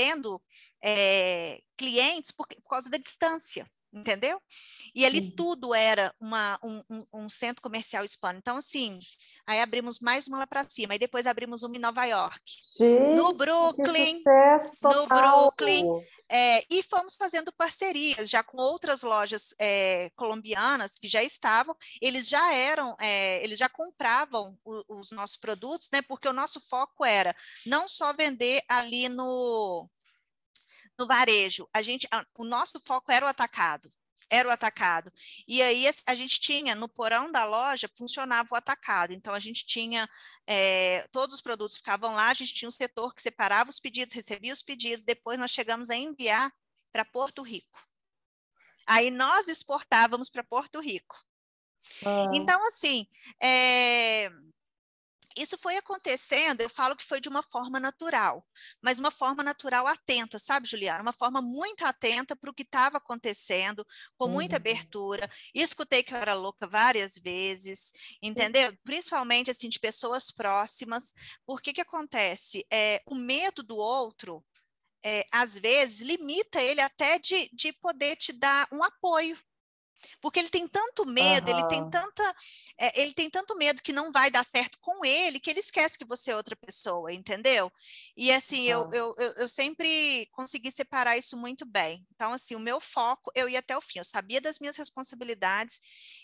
[0.83, 4.40] é, clientes por, por causa da distância entendeu?
[4.94, 5.31] E ali uhum.
[5.37, 8.38] tudo era uma, um, um, um, centro comercial hispano.
[8.38, 8.98] Então, assim,
[9.46, 12.40] aí abrimos mais uma lá para cima, aí depois abrimos uma em Nova York.
[12.79, 14.22] Gente, no Brooklyn,
[14.83, 15.85] no Brooklyn,
[16.29, 22.29] é, e fomos fazendo parcerias já com outras lojas é, colombianas que já estavam, eles
[22.29, 26.00] já eram, é, eles já compravam o, os nossos produtos, né?
[26.03, 27.35] Porque o nosso foco era
[27.66, 29.88] não só vender ali no
[31.01, 33.91] no varejo, a gente, a, o nosso foco era o atacado,
[34.29, 35.11] era o atacado.
[35.49, 39.15] E aí a gente tinha no porão da loja funcionava o atacado.
[39.15, 40.07] Então a gente tinha
[40.47, 44.15] é, todos os produtos ficavam lá, a gente tinha um setor que separava os pedidos,
[44.15, 45.07] recebia os pedidos.
[45.07, 46.53] Depois nós chegamos a enviar
[46.93, 47.83] para Porto Rico.
[48.87, 51.17] Aí nós exportávamos para Porto Rico.
[52.05, 52.31] Ah.
[52.35, 53.07] Então assim,
[53.43, 54.31] é,
[55.37, 58.47] isso foi acontecendo, eu falo que foi de uma forma natural,
[58.83, 61.03] mas uma forma natural atenta, sabe, Juliana?
[61.03, 64.57] Uma forma muito atenta para o que estava acontecendo, com muita uhum.
[64.57, 65.31] abertura.
[65.55, 68.77] Escutei que eu era louca várias vezes, entendeu?
[68.85, 71.12] Principalmente assim de pessoas próximas.
[71.47, 72.66] Porque que acontece?
[72.71, 74.45] É, o medo do outro,
[75.05, 79.38] é, às vezes, limita ele até de, de poder te dar um apoio
[80.21, 81.59] porque ele tem tanto medo, uhum.
[81.59, 82.37] ele tem tanta,
[82.79, 85.99] é, ele tem tanto medo que não vai dar certo com ele, que ele esquece
[85.99, 87.71] que você é outra pessoa, entendeu?
[88.17, 88.91] E assim, uhum.
[88.93, 92.07] eu, eu, eu sempre consegui separar isso muito bem.
[92.15, 93.99] Então, assim, o meu foco, eu ia até o fim.
[93.99, 95.81] Eu sabia das minhas responsabilidades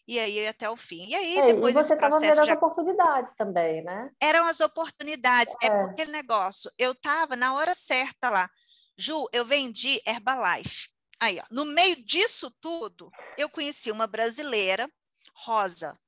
[0.07, 1.07] e aí eu ia até o fim.
[1.09, 2.43] E aí, é, depois e você estava vendo já...
[2.43, 4.11] as oportunidades também, né?
[4.21, 5.55] Eram as oportunidades.
[5.63, 8.51] É, é porque negócio, eu estava na hora certa lá.
[8.99, 10.96] Ju, eu vendi Herbalife.
[11.21, 14.91] Aí, ó, no meio disso tudo, eu conheci uma brasileira,
[15.35, 15.99] Rosa.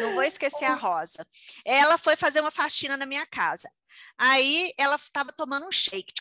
[0.00, 1.26] Não vou esquecer a Rosa.
[1.64, 3.68] Ela foi fazer uma faxina na minha casa.
[4.18, 6.12] Aí ela estava tomando um shake.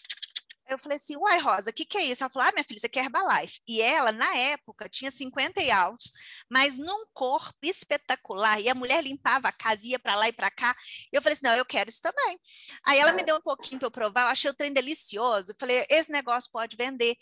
[0.69, 2.23] Eu falei assim, uai, Rosa, o que, que é isso?
[2.23, 3.60] Ela falou, ah, minha filha, isso aqui é Herbalife.
[3.67, 6.12] E ela, na época, tinha 50 e altos,
[6.49, 8.60] mas num corpo espetacular.
[8.62, 10.76] E a mulher limpava a casa, ia para lá e para cá.
[11.12, 12.39] E eu falei assim, não, eu quero isso também.
[12.86, 15.52] Aí ela me deu um pouquinho para eu provar, eu achei o trem delicioso.
[15.52, 17.15] Eu falei, esse negócio pode vender.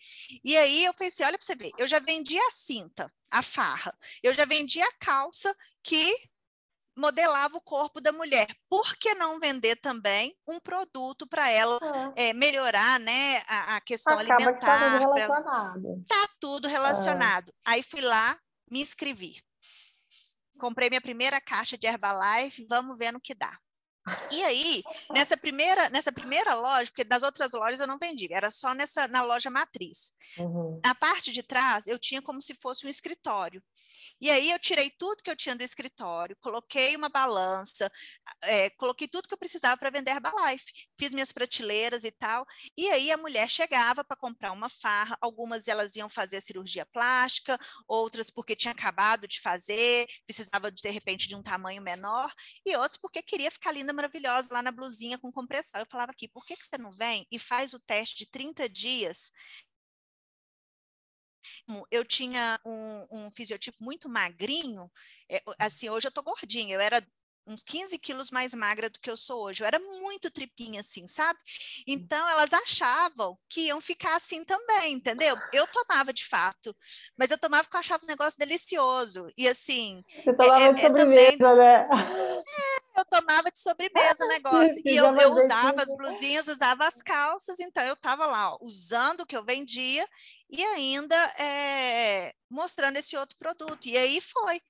[0.44, 3.98] E aí eu pensei, olha para você ver, eu já vendi a cinta, a farra.
[4.22, 6.16] Eu já vendi a calça que
[6.96, 8.48] modelava o corpo da mulher.
[8.70, 11.80] Por que não vender também um produto para ela
[12.16, 12.30] é.
[12.30, 14.58] É, melhorar né, a, a questão Acaba alimentar?
[14.58, 16.02] Está tudo relacionado.
[16.02, 17.50] Está tudo relacionado.
[17.50, 17.72] É.
[17.72, 18.38] Aí fui lá,
[18.70, 19.42] me inscrevi.
[20.60, 23.58] Comprei minha primeira caixa de Herbalife, vamos ver no que dá.
[24.32, 28.50] E aí, nessa primeira, nessa primeira loja, porque das outras lojas eu não vendi, era
[28.50, 30.12] só nessa na loja matriz.
[30.38, 30.80] Uhum.
[30.84, 33.62] Na parte de trás, eu tinha como se fosse um escritório.
[34.20, 37.92] E aí eu tirei tudo que eu tinha do escritório, coloquei uma balança,
[38.44, 40.66] é, coloquei tudo que eu precisava para vender Herbalife,
[40.98, 42.46] fiz minhas prateleiras e tal.
[42.78, 46.86] E aí a mulher chegava para comprar uma farra, algumas elas iam fazer a cirurgia
[46.86, 52.32] plástica, outras porque tinha acabado de fazer, precisava de, de repente de um tamanho menor,
[52.66, 55.80] e outras porque queria ficar linda linda, maravilhosa, lá na blusinha com compressão.
[55.80, 58.68] Eu falava aqui, por que, que você não vem e faz o teste de 30
[58.68, 59.32] dias
[61.90, 64.92] eu tinha um, um, fisiotipo muito magrinho,
[65.30, 67.06] é, assim, hoje eu tô gordinha, eu era
[67.46, 69.64] uns 15 quilos mais magra do que eu sou hoje.
[69.64, 71.40] Eu era muito tripinha assim, sabe?
[71.88, 75.38] Então elas achavam que iam ficar assim também, entendeu?
[75.54, 76.76] Eu tomava de fato,
[77.18, 79.28] mas eu tomava porque eu achava um negócio delicioso.
[79.38, 80.04] E assim.
[80.24, 81.58] Você tomava é, de é, sobremesa, também...
[81.58, 81.90] né?
[82.94, 84.82] É, eu tomava de sobremesa o negócio.
[84.86, 89.22] e eu, eu usava as blusinhas, usava as calças, então eu tava lá, ó, usando
[89.22, 90.08] o que eu vendia
[90.50, 93.88] e ainda é, mostrando esse outro produto.
[93.88, 94.62] E aí foi.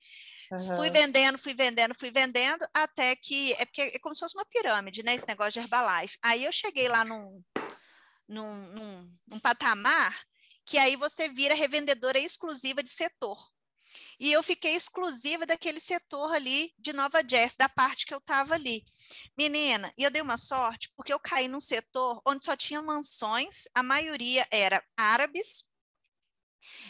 [0.52, 0.76] Uhum.
[0.76, 3.54] Fui vendendo, fui vendendo, fui vendendo, até que.
[3.54, 5.14] É porque é como se fosse uma pirâmide, né?
[5.14, 6.18] Esse negócio de Herbalife.
[6.22, 7.42] Aí eu cheguei lá num,
[8.28, 10.14] num, num, num patamar
[10.66, 13.38] que aí você vira revendedora exclusiva de setor.
[14.20, 18.54] E eu fiquei exclusiva daquele setor ali de Nova Jazz, da parte que eu estava
[18.54, 18.84] ali.
[19.36, 23.64] Menina, e eu dei uma sorte, porque eu caí num setor onde só tinha mansões,
[23.74, 25.64] a maioria era árabes,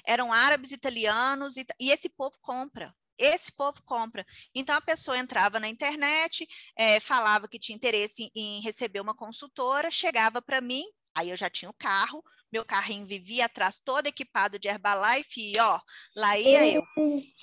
[0.04, 4.24] eram árabes italianos, e, e esse povo compra esse povo compra.
[4.54, 6.46] Então a pessoa entrava na internet,
[6.76, 11.36] é, falava que tinha interesse em, em receber uma consultora, chegava para mim, aí eu
[11.36, 12.22] já tinha o carro,
[12.52, 15.80] meu carrinho vivia atrás todo equipado de Herbalife e ó,
[16.14, 16.82] lá ia eu.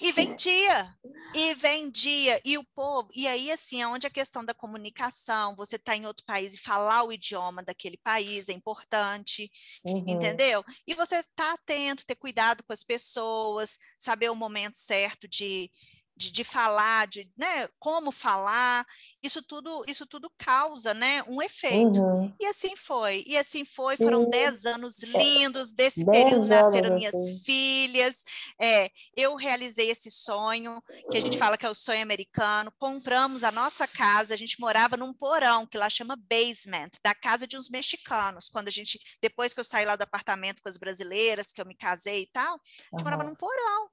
[0.01, 0.95] E vendia,
[1.33, 5.77] e vendia, e o povo, e aí assim, é onde a questão da comunicação, você
[5.77, 9.49] está em outro país e falar o idioma daquele país é importante,
[9.83, 10.05] uhum.
[10.07, 10.63] entendeu?
[10.85, 15.71] E você tá atento, ter cuidado com as pessoas, saber o momento certo de,
[16.19, 18.85] de, de, falar, de né, como falar,
[19.23, 22.01] isso tudo, isso tudo causa né, um efeito.
[22.01, 22.35] Uhum.
[22.37, 27.15] E assim foi, e assim foi, foram dez anos lindos, desse dez período nasceram minhas
[27.15, 27.39] assim.
[27.39, 28.25] filhas,
[28.59, 33.45] é, eu realizei esse sonho, que a gente fala que é o sonho americano, compramos
[33.45, 37.55] a nossa casa, a gente morava num porão, que lá chama basement, da casa de
[37.55, 41.53] uns mexicanos, quando a gente, depois que eu saí lá do apartamento com as brasileiras,
[41.53, 43.03] que eu me casei e tal, a gente uhum.
[43.03, 43.89] morava num porão,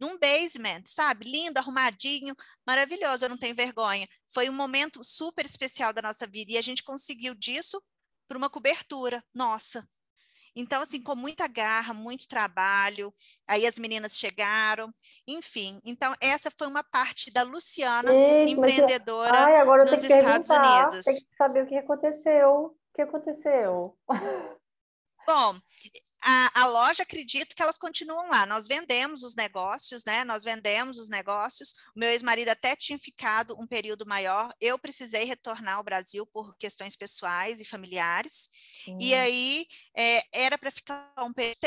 [0.00, 1.24] num basement, sabe?
[1.24, 2.34] Lindo, arrumadinho,
[2.66, 4.08] maravilhoso, eu não tenho vergonha.
[4.32, 7.82] Foi um momento super especial da nossa vida e a gente conseguiu disso
[8.28, 9.86] por uma cobertura nossa.
[10.56, 13.12] Então, assim, com muita garra, muito trabalho,
[13.46, 14.94] aí as meninas chegaram,
[15.26, 15.80] enfim.
[15.84, 21.04] Então, essa foi uma parte da Luciana, Eita, empreendedora Ai, agora nos Estados Unidos.
[21.04, 22.50] Tem que saber o que aconteceu.
[22.50, 23.98] O que aconteceu?
[25.26, 25.58] Bom,
[26.24, 28.46] a, a, loja, acredito que elas continuam lá.
[28.46, 30.24] Nós vendemos os negócios, né?
[30.24, 31.74] Nós vendemos os negócios.
[31.94, 34.50] O meu ex-marido até tinha ficado um período maior.
[34.58, 38.48] Eu precisei retornar ao Brasil por questões pessoais e familiares.
[38.88, 38.98] Hum.
[38.98, 41.58] E aí é, era para ficar um período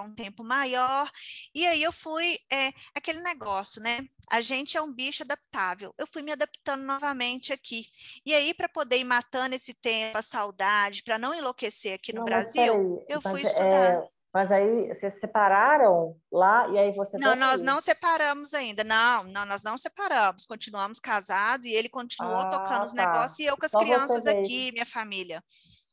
[0.00, 1.10] um tempo maior.
[1.54, 4.00] E aí eu fui, é, aquele negócio, né?
[4.30, 5.94] A gente é um bicho adaptável.
[5.98, 7.86] Eu fui me adaptando novamente aqui.
[8.24, 12.20] E aí, para poder ir matando esse tempo, a saudade, para não enlouquecer aqui no
[12.20, 14.04] não, Brasil, eu fui estudar.
[14.04, 14.08] É...
[14.32, 18.84] Mas aí vocês separaram lá e aí você Não, nós não separamos ainda.
[18.84, 20.46] Não, não, nós não separamos.
[20.46, 23.06] Continuamos casados e ele continuou ah, tocando os tá.
[23.06, 25.42] negócios e eu com as Só crianças aqui, minha família.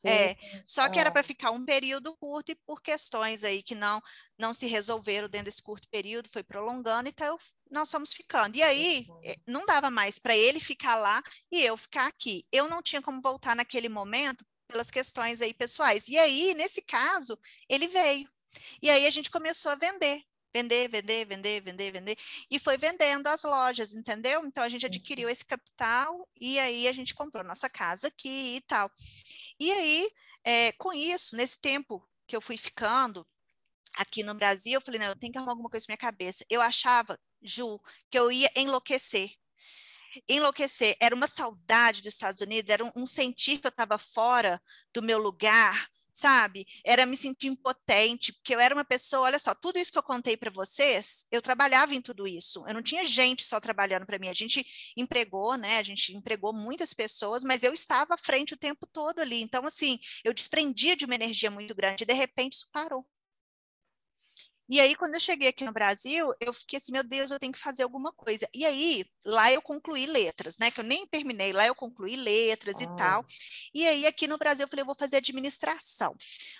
[0.08, 4.02] É, só que era para ficar um período curto e por questões aí que não
[4.38, 7.38] não se resolveram dentro desse curto período, foi prolongando, então
[7.72, 8.56] nós fomos ficando.
[8.56, 12.46] E aí eh, não dava mais para ele ficar lá e eu ficar aqui.
[12.52, 16.08] Eu não tinha como voltar naquele momento pelas questões aí pessoais.
[16.08, 18.30] E aí, nesse caso, ele veio.
[18.82, 20.24] E aí a gente começou a vender
[20.58, 22.17] vender, vender, vender, vender, vender,
[22.50, 24.43] e foi vendendo as lojas, entendeu?
[24.46, 28.62] Então a gente adquiriu esse capital e aí a gente comprou nossa casa aqui e
[28.62, 28.91] tal.
[29.60, 30.10] E aí,
[30.43, 33.26] é, com isso, nesse tempo que eu fui ficando
[33.96, 36.46] aqui no Brasil, eu falei, não, eu tenho que arrumar alguma coisa na minha cabeça.
[36.50, 39.30] Eu achava, Ju, que eu ia enlouquecer.
[40.28, 40.96] Enlouquecer.
[41.00, 44.62] Era uma saudade dos Estados Unidos, era um, um sentir que eu estava fora
[44.93, 45.88] do meu lugar,
[46.18, 46.66] sabe?
[46.84, 50.04] Era me sentir impotente, porque eu era uma pessoa, olha só, tudo isso que eu
[50.04, 52.64] contei para vocês, eu trabalhava em tudo isso.
[52.68, 55.78] Eu não tinha gente só trabalhando para mim, a gente empregou, né?
[55.78, 59.42] A gente empregou muitas pessoas, mas eu estava à frente o tempo todo ali.
[59.42, 63.06] Então, assim, eu desprendia de uma energia muito grande e de repente isso parou.
[64.70, 67.54] E aí, quando eu cheguei aqui no Brasil, eu fiquei assim, meu Deus, eu tenho
[67.54, 68.48] que fazer alguma coisa.
[68.54, 70.70] E aí, lá eu concluí letras, né?
[70.70, 72.84] Que eu nem terminei, lá eu concluí letras ah.
[72.84, 73.26] e tal.
[73.74, 76.15] E aí, aqui no Brasil, eu falei, eu vou fazer administração.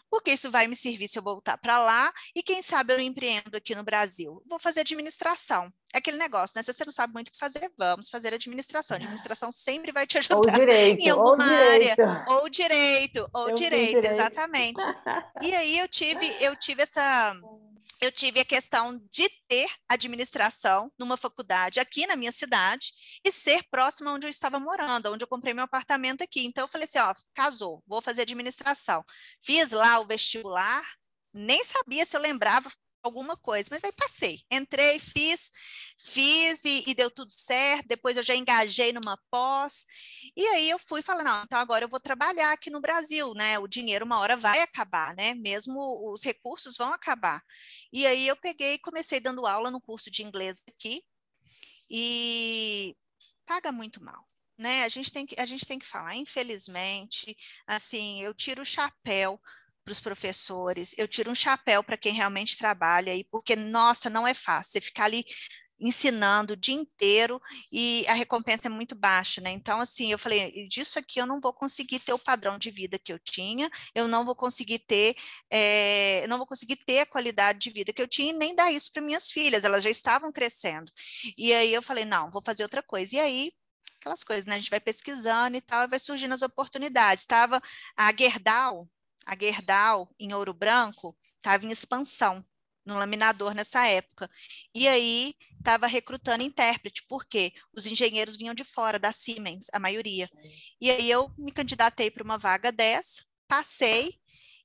[0.10, 3.56] Porque isso vai me servir se eu voltar para lá, e quem sabe eu empreendo
[3.58, 4.42] aqui no Brasil.
[4.48, 5.70] Vou fazer administração.
[5.94, 6.62] É aquele negócio, né?
[6.62, 8.96] Se você não sabe muito o que fazer, vamos fazer administração.
[9.08, 11.96] Administração sempre vai te ajudar ou direito, em alguma ou área.
[11.96, 12.32] Direito.
[12.32, 14.84] Ou direito, ou direito, direito, exatamente.
[15.42, 17.34] e aí eu tive, eu tive essa
[18.00, 22.92] eu tive a questão de ter administração numa faculdade aqui na minha cidade
[23.24, 26.46] e ser próxima onde eu estava morando, onde eu comprei meu apartamento aqui.
[26.46, 29.04] Então eu falei assim, ó, casou, vou fazer administração.
[29.44, 30.84] Fiz lá o vestibular,
[31.34, 32.70] nem sabia se eu lembrava
[33.08, 35.52] alguma coisa, mas aí passei, entrei, fiz,
[35.98, 37.88] fiz e, e, deu tudo certo.
[37.88, 39.86] Depois eu já engajei numa pós,
[40.36, 43.58] e aí eu fui falando, não, então agora eu vou trabalhar aqui no Brasil, né?
[43.60, 45.34] O dinheiro uma hora vai acabar, né?
[45.34, 47.42] Mesmo os recursos vão acabar.
[47.92, 51.04] E aí eu peguei e comecei dando aula no curso de inglês aqui,
[51.90, 52.96] e
[53.46, 54.28] paga muito mal.
[54.58, 54.84] Né?
[54.84, 57.38] A gente tem que a gente tem que falar, infelizmente,
[57.68, 59.40] assim, eu tiro o chapéu
[59.88, 64.28] para os professores, eu tiro um chapéu para quem realmente trabalha aí, porque, nossa, não
[64.28, 64.74] é fácil.
[64.74, 65.24] Você ficar ali
[65.80, 67.40] ensinando o dia inteiro
[67.72, 69.52] e a recompensa é muito baixa, né?
[69.52, 73.00] Então, assim, eu falei, disso aqui eu não vou conseguir ter o padrão de vida
[73.00, 75.16] que eu tinha, eu não vou conseguir ter,
[75.50, 78.72] é, não vou conseguir ter a qualidade de vida que eu tinha e nem dar
[78.74, 80.92] isso para minhas filhas, elas já estavam crescendo.
[81.38, 83.16] E aí eu falei, não, vou fazer outra coisa.
[83.16, 83.52] E aí
[84.02, 84.56] aquelas coisas, né?
[84.56, 87.24] A gente vai pesquisando e tal, e vai surgindo as oportunidades.
[87.24, 87.62] Estava
[87.96, 88.88] a Gerdau,
[89.28, 92.44] a Gerdau, em Ouro Branco, estava em expansão
[92.86, 94.32] no laminador nessa época.
[94.74, 100.30] E aí estava recrutando intérprete, porque os engenheiros vinham de fora, da Siemens, a maioria.
[100.80, 104.16] E aí eu me candidatei para uma vaga dessa, passei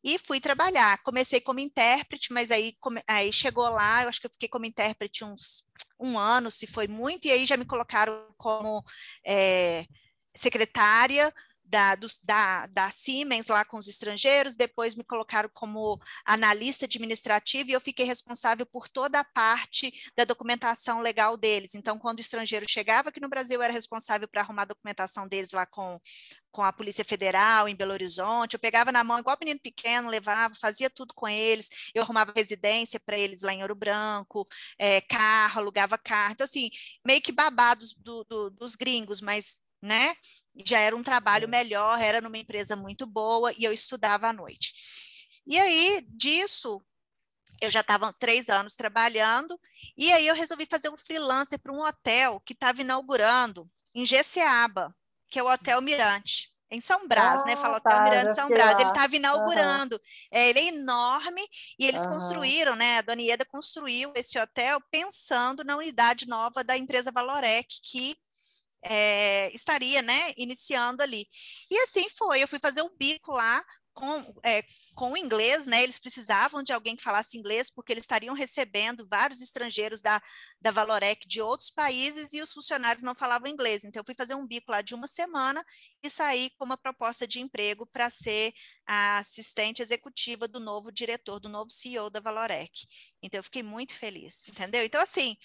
[0.04, 1.02] e fui trabalhar.
[1.02, 2.76] Comecei como intérprete, mas aí,
[3.08, 5.66] aí chegou lá, eu acho que eu fiquei como intérprete uns
[5.98, 8.84] um ano, se foi muito, e aí já me colocaram como
[9.24, 9.86] é,
[10.34, 11.32] secretária
[11.72, 17.72] da, da, da Siemens lá com os estrangeiros, depois me colocaram como analista administrativa e
[17.72, 21.74] eu fiquei responsável por toda a parte da documentação legal deles.
[21.74, 25.26] Então, quando o estrangeiro chegava aqui no Brasil, eu era responsável para arrumar a documentação
[25.26, 25.98] deles lá com,
[26.50, 28.52] com a Polícia Federal em Belo Horizonte.
[28.52, 31.70] Eu pegava na mão, igual menino pequeno, levava, fazia tudo com eles.
[31.94, 34.46] Eu arrumava residência para eles lá em Ouro Branco,
[34.78, 36.32] é, carro, alugava carro.
[36.32, 36.68] Então, assim,
[37.02, 40.14] meio que babados do, do, dos gringos, mas né?
[40.64, 44.72] Já era um trabalho melhor, era numa empresa muito boa e eu estudava à noite.
[45.46, 46.80] E aí, disso,
[47.60, 49.58] eu já estava uns três anos trabalhando,
[49.96, 54.94] e aí eu resolvi fazer um freelancer para um hotel que estava inaugurando em Geceaba,
[55.28, 57.52] que é o Hotel Mirante em São Brás, né?
[57.52, 57.56] ah, né?
[57.56, 58.72] Fala Hotel tá, Mirante São Brás.
[58.72, 58.80] Lá.
[58.80, 59.96] Ele estava inaugurando.
[59.96, 60.00] Uhum.
[60.30, 61.42] É, ele é enorme
[61.78, 62.12] e eles uhum.
[62.12, 62.98] construíram, né?
[62.98, 68.16] A Dona Ieda construiu esse hotel pensando na unidade nova da empresa Valorec, que
[68.82, 71.26] é, estaria, né, iniciando ali.
[71.70, 73.64] E assim foi, eu fui fazer um bico lá
[73.94, 74.64] com, é,
[74.94, 75.82] com o inglês, né?
[75.82, 80.20] Eles precisavam de alguém que falasse inglês, porque eles estariam recebendo vários estrangeiros da,
[80.60, 83.84] da Valorec de outros países e os funcionários não falavam inglês.
[83.84, 85.64] Então, eu fui fazer um bico lá de uma semana
[86.02, 88.52] e saí com uma proposta de emprego para ser
[88.86, 92.86] a assistente executiva do novo diretor, do novo CEO da Valorec.
[93.22, 94.84] Então, eu fiquei muito feliz, entendeu?
[94.84, 95.36] Então, assim,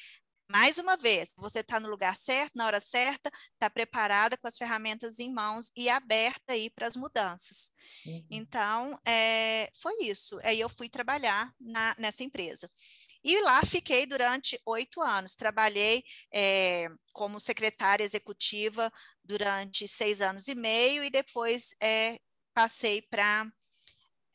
[0.49, 4.57] mais uma vez, você está no lugar certo, na hora certa, está preparada com as
[4.57, 7.71] ferramentas em mãos e aberta aí para as mudanças.
[8.05, 8.25] Uhum.
[8.29, 10.39] Então, é, foi isso.
[10.43, 12.69] Aí eu fui trabalhar na, nessa empresa.
[13.23, 15.35] E lá fiquei durante oito anos.
[15.35, 18.91] Trabalhei é, como secretária executiva
[19.23, 22.19] durante seis anos e meio e depois é,
[22.53, 23.51] passei para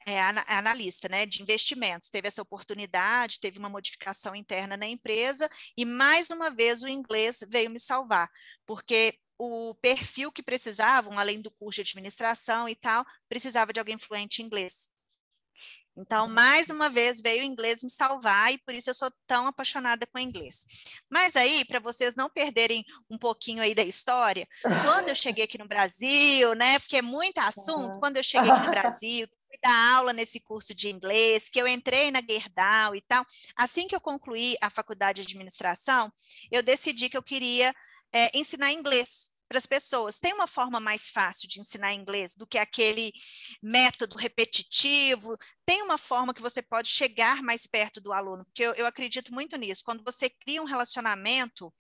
[0.07, 5.85] é, analista né, de investimentos, teve essa oportunidade, teve uma modificação interna na empresa, e
[5.85, 8.31] mais uma vez o inglês veio me salvar,
[8.67, 13.99] porque o perfil que precisavam, além do curso de administração e tal, precisava de alguém
[13.99, 14.89] fluente em inglês.
[15.97, 19.47] Então, mais uma vez, veio o inglês me salvar e por isso eu sou tão
[19.47, 20.65] apaixonada com o inglês.
[21.11, 24.49] Mas aí, para vocês não perderem um pouquinho aí da história,
[24.83, 28.65] quando eu cheguei aqui no Brasil, né, porque é muito assunto, quando eu cheguei aqui
[28.65, 29.29] no Brasil,
[29.61, 33.25] dar aula nesse curso de inglês, que eu entrei na Gerdau e tal.
[33.57, 36.13] Assim que eu concluí a faculdade de administração,
[36.51, 37.75] eu decidi que eu queria
[38.13, 40.19] é, ensinar inglês para as pessoas.
[40.19, 43.13] Tem uma forma mais fácil de ensinar inglês do que aquele
[43.63, 45.37] método repetitivo?
[45.67, 48.47] Tem uma forma que você pode chegar mais perto do aluno?
[48.47, 49.85] Porque eu, eu acredito muito nisso.
[49.85, 51.73] Quando você cria um relacionamento,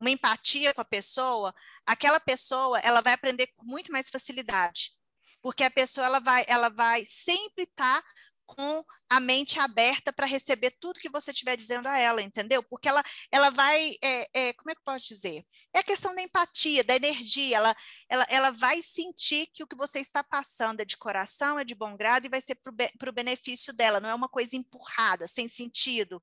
[0.00, 1.54] uma empatia com a pessoa,
[1.86, 4.92] aquela pessoa ela vai aprender com muito mais facilidade
[5.40, 8.08] porque a pessoa ela vai, ela vai sempre estar tá
[8.46, 12.62] com a mente aberta para receber tudo que você estiver dizendo a ela, entendeu?
[12.62, 15.44] Porque ela, ela vai, é, é, como é que eu posso dizer?
[15.74, 17.76] É a questão da empatia, da energia, ela,
[18.08, 21.74] ela, ela vai sentir que o que você está passando é de coração, é de
[21.74, 25.48] bom grado e vai ser para o benefício dela, não é uma coisa empurrada, sem
[25.48, 26.22] sentido.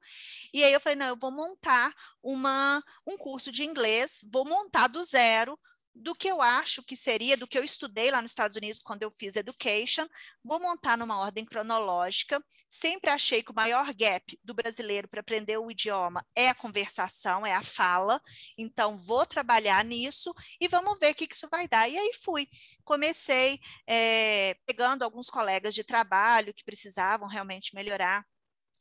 [0.54, 1.94] E aí eu falei, não, eu vou montar
[2.24, 5.60] uma, um curso de inglês, vou montar do zero,
[6.00, 9.04] do que eu acho que seria, do que eu estudei lá nos Estados Unidos quando
[9.04, 10.08] eu fiz education,
[10.44, 12.44] vou montar numa ordem cronológica.
[12.70, 17.46] Sempre achei que o maior gap do brasileiro para aprender o idioma é a conversação,
[17.46, 18.22] é a fala.
[18.58, 21.90] Então, vou trabalhar nisso e vamos ver o que, que isso vai dar.
[21.90, 22.48] E aí fui.
[22.86, 28.26] Comecei é, pegando alguns colegas de trabalho que precisavam realmente melhorar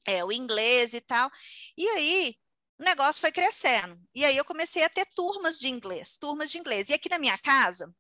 [0.07, 1.31] é, o inglês e tal.
[1.77, 2.37] E aí
[2.79, 3.97] o negócio foi crescendo.
[4.15, 6.89] E aí eu comecei a ter turmas de inglês, turmas de inglês.
[6.89, 7.93] E aqui na minha casa,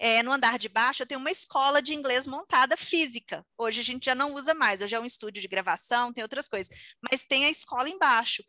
[0.00, 3.44] é, no andar de baixo, eu tenho uma escola de inglês montada física.
[3.56, 6.48] Hoje a gente já não usa mais, hoje é um estúdio de gravação, tem outras
[6.48, 6.74] coisas.
[7.02, 8.42] Mas tem a escola embaixo.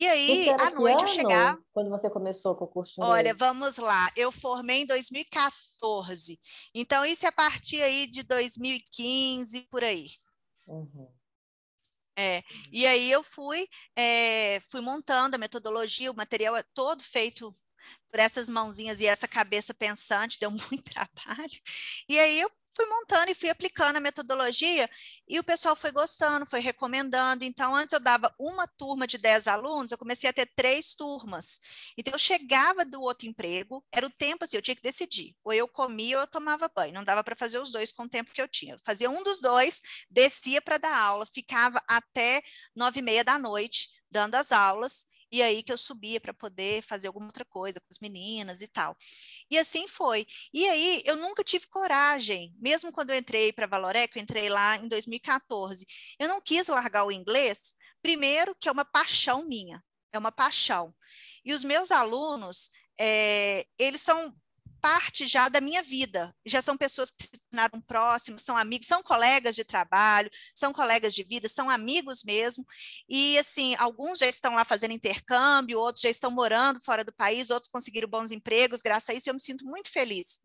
[0.00, 1.60] E aí, à noite, eu chegava.
[1.72, 3.02] Quando você começou com o curso de?
[3.02, 4.10] Olha, vamos lá.
[4.16, 6.40] Eu formei em 2014.
[6.72, 10.06] Então, isso é a partir aí de 2015, por aí.
[10.68, 11.08] Uhum.
[12.16, 17.52] É, e aí eu fui, é, fui montando a metodologia, o material é todo feito
[18.10, 21.60] por essas mãozinhas e essa cabeça pensante, deu muito trabalho.
[22.08, 24.88] E aí eu fui montando e fui aplicando a metodologia
[25.28, 27.44] e o pessoal foi gostando, foi recomendando.
[27.44, 31.60] Então, antes eu dava uma turma de 10 alunos, eu comecei a ter três turmas.
[31.96, 35.36] Então, eu chegava do outro emprego, era o tempo assim, eu tinha que decidir.
[35.44, 36.94] Ou eu comia ou eu tomava banho.
[36.94, 38.74] Não dava para fazer os dois com o tempo que eu tinha.
[38.74, 42.42] Eu fazia um dos dois, descia para dar aula, ficava até
[42.74, 46.82] nove e meia da noite dando as aulas e aí que eu subia para poder
[46.82, 48.94] fazer alguma outra coisa com as meninas e tal.
[49.50, 50.26] E assim foi.
[50.52, 54.76] E aí eu nunca tive coragem, mesmo quando eu entrei para Valorec, eu entrei lá
[54.76, 55.86] em 2014.
[56.18, 60.94] Eu não quis largar o inglês, primeiro que é uma paixão minha, é uma paixão.
[61.44, 62.70] E os meus alunos,
[63.00, 64.34] é, eles são
[64.82, 66.34] parte já da minha vida.
[66.44, 71.14] Já são pessoas que se tornaram próximas, são amigos, são colegas de trabalho, são colegas
[71.14, 72.66] de vida, são amigos mesmo.
[73.08, 77.48] E assim, alguns já estão lá fazendo intercâmbio, outros já estão morando fora do país,
[77.50, 80.40] outros conseguiram bons empregos, graças a isso eu me sinto muito feliz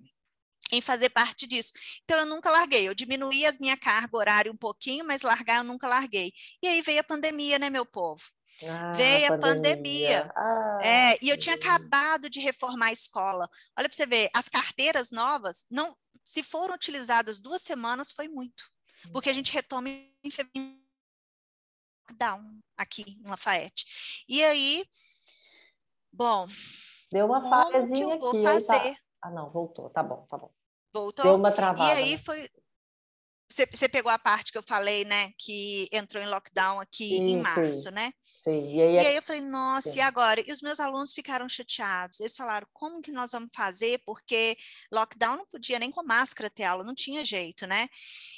[0.72, 1.72] em fazer parte disso.
[2.04, 2.88] Então, eu nunca larguei.
[2.88, 6.34] Eu diminuí a minha carga horária um pouquinho, mas largar eu nunca larguei.
[6.62, 8.22] E aí veio a pandemia, né, meu povo?
[8.68, 10.24] Ah, Veio a pandemia.
[10.24, 10.34] pandemia.
[10.36, 13.50] Ah, é, e eu tinha acabado de reformar a escola.
[13.78, 15.96] Olha para você ver, as carteiras novas, não,
[16.26, 18.64] se foram utilizadas duas semanas, foi muito.
[19.12, 20.82] Porque a gente retoma em fevereiro
[22.18, 24.24] down aqui em Lafayette.
[24.28, 24.86] E aí,
[26.12, 26.48] bom.
[27.12, 28.44] Deu uma falhazinha que eu vou aqui.
[28.44, 28.94] Tá fazer?
[28.96, 29.02] Tá...
[29.22, 29.90] Ah, não, voltou.
[29.90, 30.52] Tá bom, tá bom.
[30.94, 31.24] Voltou.
[31.24, 31.90] Deu uma travada.
[31.90, 32.50] E aí foi
[33.50, 35.32] você, você, pegou a parte que eu falei, né?
[35.38, 37.92] Que entrou em lockdown aqui sim, em março, sim.
[37.92, 38.12] né?
[38.44, 38.76] Sim.
[38.76, 40.00] E aí, e aí eu falei, nossa, sim.
[40.00, 40.42] e agora?
[40.46, 42.20] E os meus alunos ficaram chateados.
[42.20, 44.02] Eles falaram, como que nós vamos fazer?
[44.06, 44.58] Porque
[44.92, 47.88] lockdown não podia nem com máscara ter aula, não tinha jeito, né?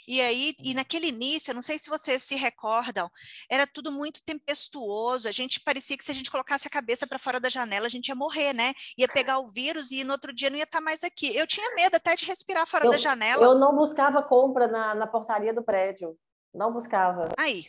[0.08, 3.10] E aí, e naquele início, eu não sei se vocês se recordam,
[3.50, 5.28] era tudo muito tempestuoso.
[5.28, 7.90] A gente parecia que se a gente colocasse a cabeça para fora da janela, a
[7.90, 8.74] gente ia morrer, né?
[8.98, 11.36] Ia pegar o vírus e no outro dia não ia estar tá mais aqui.
[11.36, 13.44] Eu tinha medo até de respirar fora eu, da janela.
[13.44, 16.18] Eu não buscava compra na, na portaria do prédio.
[16.54, 17.30] Não buscava.
[17.38, 17.68] Aí.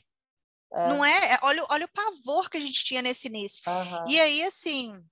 [0.73, 0.89] É.
[0.89, 1.39] Não é?
[1.43, 3.63] Olha, olha o pavor que a gente tinha nesse início.
[3.67, 4.09] Uhum.
[4.09, 5.05] E aí, assim,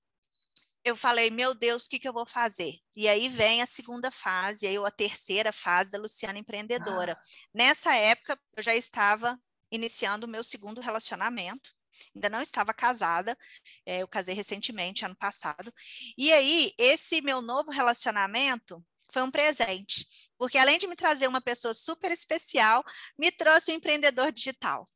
[0.85, 2.75] eu falei, meu Deus, o que, que eu vou fazer?
[2.97, 7.19] E aí vem a segunda fase, aí a terceira fase da Luciana Empreendedora.
[7.19, 7.23] Ah.
[7.53, 9.39] Nessa época, eu já estava
[9.71, 11.71] iniciando o meu segundo relacionamento.
[12.15, 13.37] Ainda não estava casada,
[13.85, 15.73] é, eu casei recentemente, ano passado.
[16.17, 20.07] E aí, esse meu novo relacionamento foi um presente,
[20.37, 22.85] porque além de me trazer uma pessoa super especial,
[23.19, 24.89] me trouxe um empreendedor digital,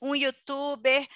[0.00, 1.06] um youtuber.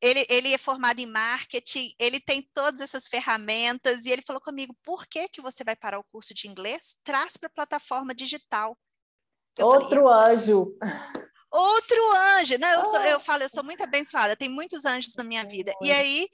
[0.00, 4.76] Ele, ele é formado em marketing, ele tem todas essas ferramentas, e ele falou comigo:
[4.82, 6.98] por que, que você vai parar o curso de inglês?
[7.02, 8.76] Traz para a plataforma digital.
[9.56, 10.76] Eu Outro falei, anjo.
[11.50, 12.58] Outro anjo.
[12.58, 15.72] Não, eu, sou, eu falo, eu sou muito abençoada, tem muitos anjos na minha vida.
[15.80, 16.28] E aí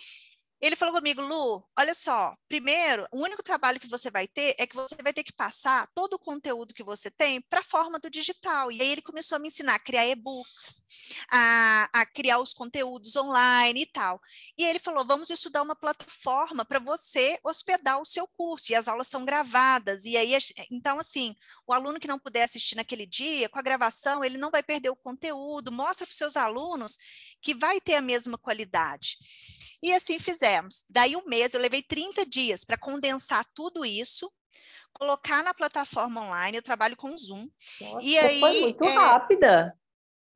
[0.60, 4.66] ele falou comigo, Lu, olha só, primeiro, o único trabalho que você vai ter é
[4.66, 7.98] que você vai ter que passar todo o conteúdo que você tem para a forma
[7.98, 8.70] do digital.
[8.70, 10.82] E aí ele começou a me ensinar a criar e-books,
[11.30, 14.20] a, a criar os conteúdos online e tal.
[14.58, 18.70] E ele falou, vamos estudar uma plataforma para você hospedar o seu curso.
[18.70, 20.04] E as aulas são gravadas.
[20.04, 20.36] E aí,
[20.70, 21.34] então, assim,
[21.66, 24.90] o aluno que não puder assistir naquele dia, com a gravação, ele não vai perder
[24.90, 25.72] o conteúdo.
[25.72, 26.98] Mostra para os seus alunos
[27.40, 29.16] que vai ter a mesma qualidade.
[29.82, 30.84] E assim fizemos.
[30.88, 34.30] Daí um mês, eu levei 30 dias para condensar tudo isso,
[34.92, 37.48] colocar na plataforma online, eu trabalho com Zoom.
[37.80, 38.94] Nossa, e aí, foi muito é...
[38.94, 39.74] rápida.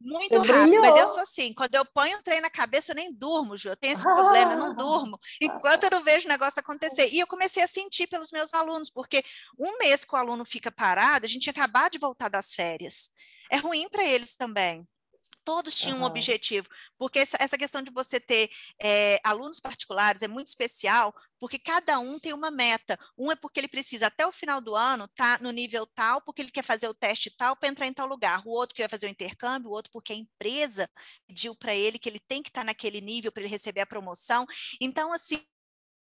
[0.01, 3.11] Muito rápido, mas eu sou assim, quando eu ponho um trem na cabeça, eu nem
[3.13, 3.71] durmo, Ju.
[3.71, 7.09] Eu tenho esse problema, eu não durmo, enquanto eu não vejo o negócio acontecer.
[7.11, 9.25] E eu comecei a sentir pelos meus alunos, porque
[9.59, 13.11] um mês que o aluno fica parado, a gente acabou de voltar das férias.
[13.51, 14.87] É ruim para eles também
[15.45, 16.03] todos tinham uhum.
[16.03, 16.69] um objetivo,
[16.99, 21.99] porque essa, essa, questão de você ter é, alunos particulares é muito especial, porque cada
[21.99, 22.99] um tem uma meta.
[23.19, 26.23] Um é porque ele precisa, até o final do ano, estar tá no nível tal,
[26.23, 28.43] porque ele quer fazer o teste tal para entrar em tal lugar.
[28.47, 30.89] O outro que vai fazer o intercâmbio, o outro porque a empresa
[31.27, 33.87] pediu para ele que ele tem que estar tá naquele nível para ele receber a
[33.87, 34.47] promoção.
[34.81, 35.45] Então, assim,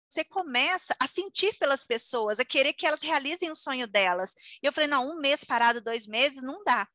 [0.09, 4.35] você começa a sentir pelas pessoas, a querer que elas realizem o sonho delas.
[4.63, 6.87] E eu falei, não, um mês parado, dois meses, não dá.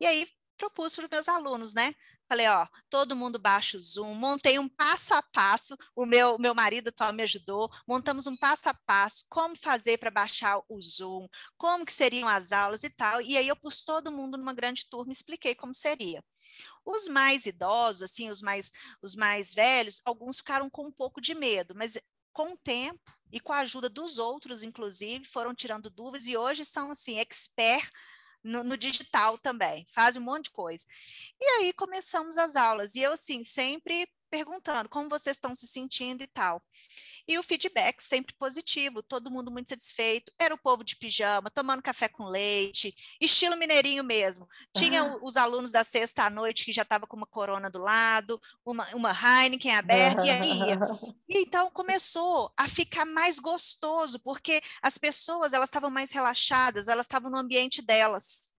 [0.00, 0.26] E aí
[0.56, 1.94] propus para os meus alunos, né?
[2.28, 6.54] Falei, ó, todo mundo baixa o Zoom, montei um passo a passo, o meu, meu
[6.54, 11.28] marido atual me ajudou, montamos um passo a passo, como fazer para baixar o Zoom,
[11.56, 14.88] como que seriam as aulas e tal, e aí eu pus todo mundo numa grande
[14.88, 16.24] turma e expliquei como seria.
[16.84, 21.34] Os mais idosos, assim, os mais, os mais velhos, alguns ficaram com um pouco de
[21.34, 21.96] medo, mas
[22.32, 23.00] com o tempo
[23.32, 27.90] e com a ajuda dos outros, inclusive, foram tirando dúvidas e hoje são, assim, expert
[28.46, 30.86] no, no, digital também, faz um monte de coisa.
[31.40, 36.22] E aí começamos as aulas, e eu, assim, sempre perguntando como vocês estão se sentindo
[36.22, 36.62] e tal.
[37.26, 40.30] E o feedback sempre positivo, todo mundo muito satisfeito.
[40.38, 44.46] Era o povo de pijama, tomando café com leite, estilo mineirinho mesmo.
[44.76, 45.18] Tinha ah.
[45.22, 48.86] os alunos da sexta à noite que já estava com uma corona do lado, uma,
[48.94, 50.78] uma Heineken aberta, e aí ia.
[51.28, 57.06] E então começou a ficar mais gostoso, porque as pessoas elas estavam mais relaxadas, elas
[57.06, 58.50] estavam no ambiente delas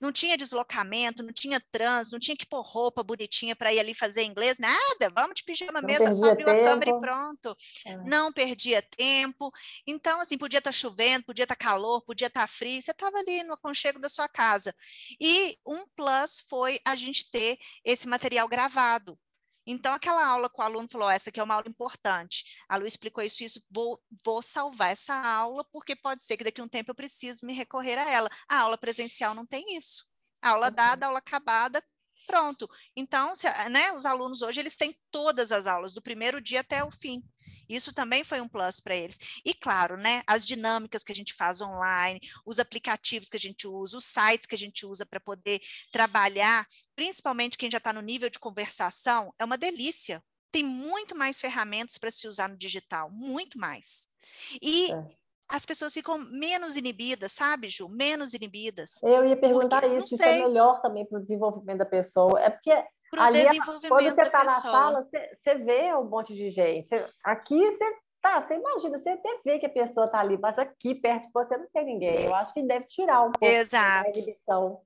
[0.00, 3.94] não tinha deslocamento, não tinha trânsito, não tinha que pôr roupa bonitinha para ir ali
[3.94, 7.56] fazer inglês, nada, vamos de pijama não mesmo, só abriu a câmera e pronto.
[7.84, 7.96] É.
[7.98, 9.52] Não perdia tempo.
[9.86, 12.90] Então, assim, podia estar tá chovendo, podia estar tá calor, podia estar tá frio, você
[12.90, 14.74] estava ali no aconchego da sua casa.
[15.20, 19.18] E um plus foi a gente ter esse material gravado.
[19.66, 22.44] Então, aquela aula que o aluno falou, essa aqui é uma aula importante.
[22.68, 26.60] A Lu explicou isso, isso, vou, vou salvar essa aula, porque pode ser que daqui
[26.60, 28.28] a um tempo eu preciso me recorrer a ela.
[28.48, 30.04] A aula presencial não tem isso.
[30.40, 31.82] A aula dada, aula acabada,
[32.26, 32.68] pronto.
[32.94, 36.84] Então, se, né, os alunos hoje, eles têm todas as aulas, do primeiro dia até
[36.84, 37.22] o fim.
[37.68, 39.18] Isso também foi um plus para eles.
[39.44, 43.66] E claro, né, as dinâmicas que a gente faz online, os aplicativos que a gente
[43.66, 45.60] usa, os sites que a gente usa para poder
[45.92, 50.22] trabalhar, principalmente quem já está no nível de conversação, é uma delícia.
[50.52, 54.06] Tem muito mais ferramentas para se usar no digital, muito mais.
[54.62, 57.88] E é as pessoas ficam menos inibidas, sabe, Ju?
[57.88, 59.00] Menos inibidas.
[59.02, 62.40] Eu ia perguntar isso, isso é melhor também para o desenvolvimento da pessoa.
[62.40, 62.72] É porque
[63.10, 66.88] para o desenvolvimento quando você está na sala, você, você vê um monte de gente.
[66.88, 70.58] Você, aqui você tá, você imagina, você até vê que a pessoa está ali, mas
[70.58, 72.24] aqui perto de você não tem ninguém.
[72.24, 74.04] Eu acho que deve tirar um pouco Exato.
[74.04, 74.80] da exibição.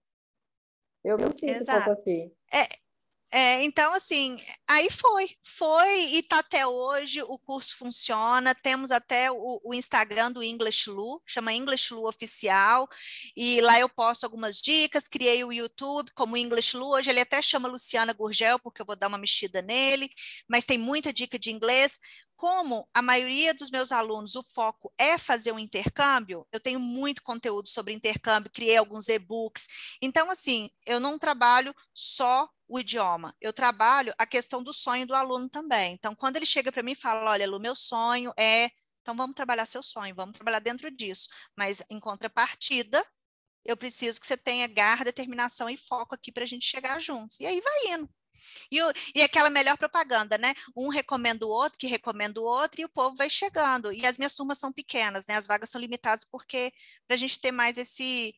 [1.02, 1.78] Eu me sinto Exato.
[1.78, 2.32] um pouco assim.
[2.52, 2.66] É,
[3.32, 4.36] é, então, assim,
[4.68, 10.32] aí foi, foi e está até hoje, o curso funciona, temos até o, o, Instagram
[10.32, 12.88] do English Lu, chama English Lu Oficial,
[13.36, 17.40] e lá eu posto algumas dicas, criei o YouTube como English Lu, hoje ele até
[17.40, 20.10] chama Luciana Gurgel, porque eu vou dar uma mexida nele,
[20.48, 22.00] mas tem muita dica de inglês,
[22.40, 27.22] como a maioria dos meus alunos, o foco é fazer um intercâmbio, eu tenho muito
[27.22, 29.68] conteúdo sobre intercâmbio, criei alguns e-books.
[30.00, 35.14] Então, assim, eu não trabalho só o idioma, eu trabalho a questão do sonho do
[35.14, 35.92] aluno também.
[35.94, 38.70] Então, quando ele chega para mim e fala: Olha, Lu, meu sonho é.
[39.02, 41.28] Então, vamos trabalhar seu sonho, vamos trabalhar dentro disso.
[41.56, 43.04] Mas, em contrapartida,
[43.64, 47.40] eu preciso que você tenha garra, determinação e foco aqui para a gente chegar juntos.
[47.40, 48.08] E aí vai indo.
[48.70, 50.54] E, o, e aquela melhor propaganda, né?
[50.76, 53.92] Um recomenda o outro, que recomenda o outro, e o povo vai chegando.
[53.92, 55.34] E as minhas turmas são pequenas, né?
[55.36, 56.72] As vagas são limitadas porque
[57.06, 58.34] para a gente ter mais esse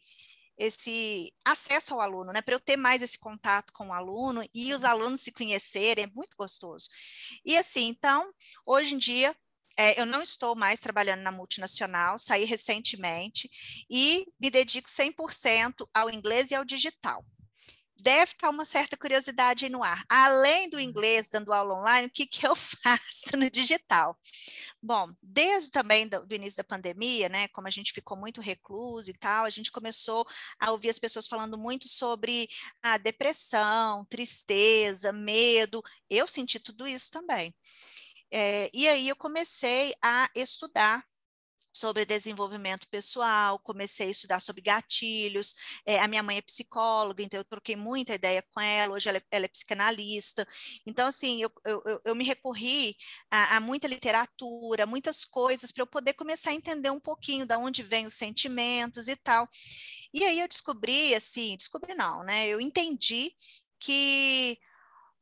[0.56, 2.42] esse acesso ao aluno, né?
[2.42, 6.10] Para eu ter mais esse contato com o aluno e os alunos se conhecerem, é
[6.14, 6.88] muito gostoso.
[7.44, 8.32] E assim, então,
[8.66, 9.34] hoje em dia,
[9.76, 13.50] é, eu não estou mais trabalhando na multinacional, saí recentemente
[13.88, 17.24] e me dedico 100% ao inglês e ao digital
[18.00, 20.04] deve estar uma certa curiosidade aí no ar.
[20.08, 24.18] Além do inglês, dando aula online, o que, que eu faço no digital?
[24.82, 29.10] Bom, desde também do, do, início da pandemia, né, como a gente ficou muito recluso
[29.10, 30.26] e tal, a gente começou
[30.58, 32.48] a ouvir as pessoas falando muito sobre
[32.82, 35.82] a depressão, tristeza, medo.
[36.08, 37.54] Eu senti tudo isso também.
[38.30, 41.04] É, e aí eu comecei a estudar
[41.82, 45.56] sobre desenvolvimento pessoal, comecei a estudar sobre gatilhos.
[45.84, 48.94] É, a minha mãe é psicóloga, então eu troquei muita ideia com ela.
[48.94, 50.46] Hoje ela é, ela é psicanalista.
[50.86, 52.96] Então, assim, eu, eu, eu me recorri
[53.28, 57.56] a, a, muita literatura, muitas coisas, para eu poder começar a entender um pouquinho de
[57.56, 59.48] onde vêm os sentimentos e tal.
[60.14, 62.46] E aí eu descobri, assim, descobri não, né?
[62.46, 63.32] Eu entendi
[63.80, 64.56] que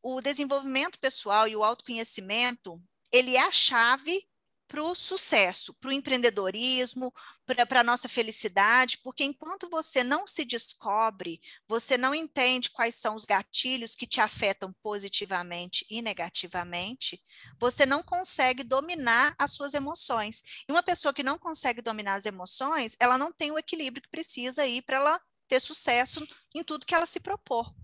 [0.02, 2.74] o desenvolvimento pessoal e o autoconhecimento,
[3.10, 4.28] ele é a chave
[4.70, 7.12] para o sucesso, para o empreendedorismo,
[7.44, 13.16] para a nossa felicidade, porque enquanto você não se descobre, você não entende quais são
[13.16, 17.20] os gatilhos que te afetam positivamente e negativamente,
[17.58, 20.44] você não consegue dominar as suas emoções.
[20.68, 24.08] E uma pessoa que não consegue dominar as emoções, ela não tem o equilíbrio que
[24.08, 27.74] precisa aí para ela ter sucesso em tudo que ela se propor.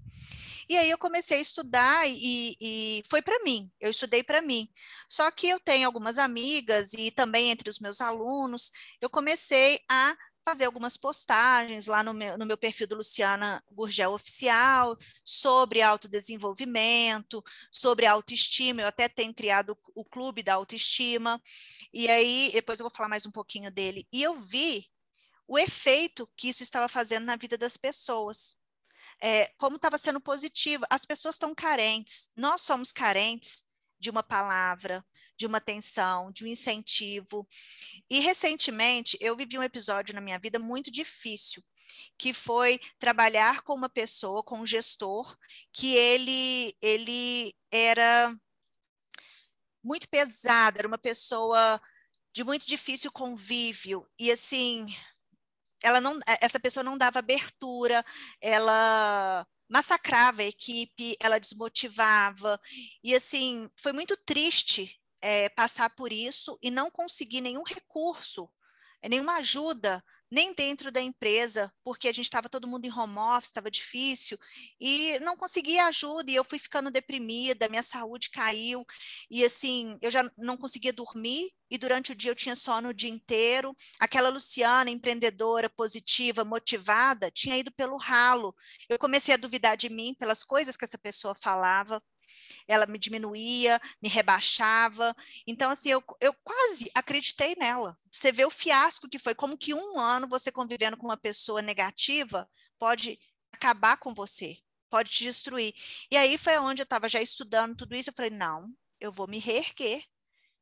[0.69, 4.69] E aí eu comecei a estudar e, e foi para mim, eu estudei para mim.
[5.09, 10.17] Só que eu tenho algumas amigas e também entre os meus alunos, eu comecei a
[10.49, 17.43] fazer algumas postagens lá no meu, no meu perfil do Luciana Gurgel Oficial sobre autodesenvolvimento,
[17.71, 18.81] sobre autoestima.
[18.83, 21.43] Eu até tenho criado o clube da autoestima.
[21.93, 24.07] E aí, depois eu vou falar mais um pouquinho dele.
[24.13, 24.87] E eu vi
[25.49, 28.57] o efeito que isso estava fazendo na vida das pessoas
[29.21, 30.85] é, como estava sendo positivo.
[30.91, 33.65] As pessoas estão carentes, nós somos carentes
[33.99, 35.05] de uma palavra,
[35.37, 37.47] de uma atenção, de um incentivo.
[38.09, 41.63] E recentemente eu vivi um episódio na minha vida muito difícil,
[42.19, 45.37] que foi trabalhar com uma pessoa, com um gestor,
[45.73, 48.35] que ele ele era
[49.83, 51.81] muito pesado, era uma pessoa
[52.33, 54.87] de muito difícil convívio e assim
[55.87, 58.05] ela não, é, essa pessoa não dava abertura,
[58.41, 62.61] ela massacrava a equipe, ela desmotivava,
[63.03, 68.51] e assim, foi muito triste é, passar por isso e não conseguir nenhum recurso,
[69.09, 70.03] nenhuma ajuda
[70.37, 74.39] nem dentro da empresa, porque a gente estava todo mundo em home office, estava difícil,
[74.79, 78.85] e não conseguia ajuda, e eu fui ficando deprimida, minha saúde caiu,
[79.31, 82.95] e assim, eu já não conseguia dormir, e durante o dia eu tinha sono o
[82.95, 83.75] dia inteiro.
[83.99, 88.55] Aquela Luciana, empreendedora, positiva, motivada, tinha ido pelo ralo.
[88.89, 92.01] Eu comecei a duvidar de mim pelas coisas que essa pessoa falava
[92.67, 95.15] ela me diminuía, me rebaixava.
[95.47, 97.99] Então, assim, eu, eu quase acreditei nela.
[98.13, 101.63] Você vê o fiasco que foi, como que um ano você convivendo com uma pessoa
[101.63, 102.49] negativa
[102.79, 103.19] pode
[103.53, 104.59] acabar com você,
[104.91, 105.75] pode te destruir.
[106.11, 108.67] E aí foi onde eu estava já estudando tudo isso, eu falei, não,
[109.01, 110.05] eu vou me reerguer.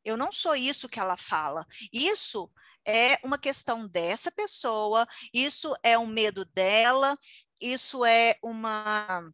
[0.05, 1.67] Eu não sou isso que ela fala.
[1.93, 2.51] Isso
[2.87, 7.19] é uma questão dessa pessoa, isso é um medo dela,
[7.61, 9.33] isso é uma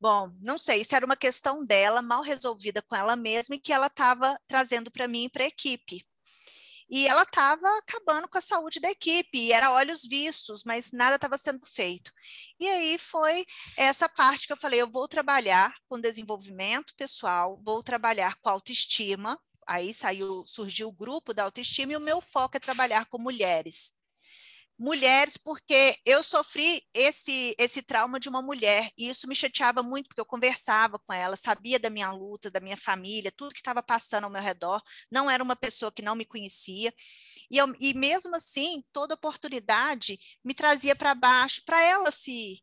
[0.00, 3.72] Bom, não sei, isso era uma questão dela, mal resolvida com ela mesma e que
[3.72, 6.06] ela estava trazendo para mim e para a equipe.
[6.88, 11.16] E ela estava acabando com a saúde da equipe, e era olhos vistos, mas nada
[11.16, 12.12] estava sendo feito.
[12.60, 13.44] E aí foi
[13.76, 19.38] essa parte que eu falei: eu vou trabalhar com desenvolvimento pessoal, vou trabalhar com autoestima.
[19.66, 23.96] Aí saiu, surgiu o grupo da autoestima, e o meu foco é trabalhar com mulheres
[24.78, 30.08] mulheres, porque eu sofri esse, esse trauma de uma mulher, e isso me chateava muito,
[30.08, 33.82] porque eu conversava com ela, sabia da minha luta, da minha família, tudo que estava
[33.82, 36.92] passando ao meu redor, não era uma pessoa que não me conhecia,
[37.50, 42.62] e, eu, e mesmo assim, toda oportunidade me trazia para baixo, para ela se,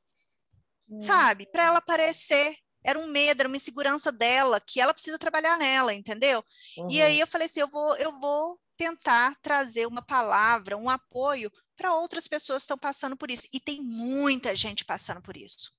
[0.89, 0.99] hum.
[0.99, 5.57] sabe, para ela aparecer, era um medo, era uma insegurança dela, que ela precisa trabalhar
[5.57, 6.43] nela, entendeu?
[6.77, 6.91] Uhum.
[6.91, 11.51] E aí eu falei assim, eu vou, eu vou tentar trazer uma palavra, um apoio
[11.75, 13.47] para outras pessoas que estão passando por isso.
[13.53, 15.73] E tem muita gente passando por isso.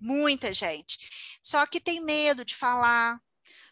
[0.00, 0.98] Muita gente.
[1.42, 3.20] Só que tem medo de falar.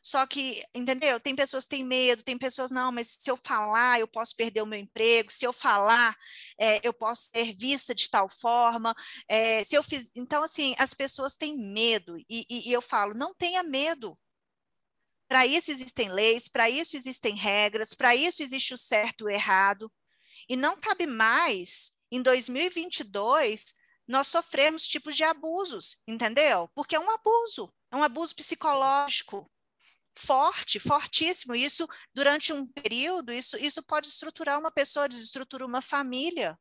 [0.02, 1.20] Só que, entendeu?
[1.20, 4.62] Tem pessoas que têm medo, tem pessoas, não, mas se eu falar, eu posso perder
[4.62, 6.16] o meu emprego, se eu falar,
[6.58, 8.94] é, eu posso ser vista de tal forma.
[9.28, 10.10] É, se eu fiz.
[10.16, 14.18] Então, assim, as pessoas têm medo, e, e, e eu falo, não tenha medo.
[15.28, 19.30] Para isso existem leis, para isso existem regras, para isso existe o certo e o
[19.30, 19.92] errado.
[20.48, 23.74] E não cabe mais, em 2022,
[24.06, 26.68] nós sofremos tipos de abusos, entendeu?
[26.74, 29.50] Porque é um abuso, é um abuso psicológico
[30.18, 31.54] forte, fortíssimo.
[31.54, 36.58] Isso, durante um período, isso, isso pode estruturar uma pessoa, desestrutura uma família.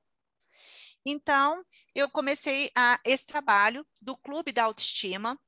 [1.06, 1.64] Então,
[1.96, 5.40] eu comecei a, esse trabalho do Clube da Autoestima,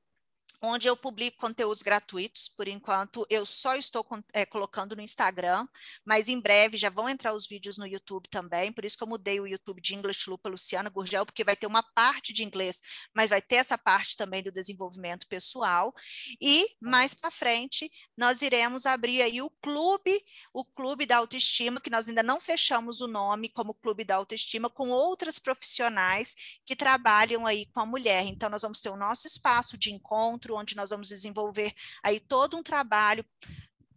[0.62, 2.48] onde eu publico conteúdos gratuitos.
[2.48, 5.66] Por enquanto, eu só estou é, colocando no Instagram,
[6.04, 8.72] mas em breve já vão entrar os vídeos no YouTube também.
[8.72, 11.66] Por isso que eu mudei o YouTube de English Lupa Luciana Gurgel, porque vai ter
[11.66, 12.80] uma parte de inglês,
[13.14, 15.94] mas vai ter essa parte também do desenvolvimento pessoal.
[16.40, 21.90] E mais para frente, nós iremos abrir aí o clube, o clube da autoestima, que
[21.90, 26.34] nós ainda não fechamos o nome como Clube da Autoestima, com outras profissionais
[26.64, 28.24] que trabalham aí com a mulher.
[28.26, 32.56] Então, nós vamos ter o nosso espaço de encontro onde nós vamos desenvolver aí todo
[32.56, 33.24] um trabalho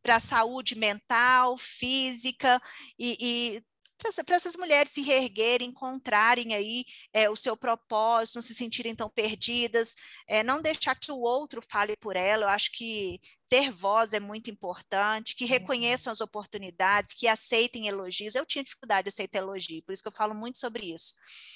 [0.01, 2.61] para a saúde mental, física
[2.99, 3.63] e, e
[4.25, 6.83] para essas mulheres se reerguerem, encontrarem aí
[7.13, 9.95] é, o seu propósito, não se sentirem tão perdidas,
[10.27, 12.43] é, não deixar que o outro fale por ela.
[12.43, 13.21] Eu acho que
[13.53, 15.49] ter voz é muito importante, que uhum.
[15.51, 18.33] reconheçam as oportunidades, que aceitem elogios.
[18.33, 21.13] Eu tinha dificuldade de aceitar elogio, por isso que eu falo muito sobre isso.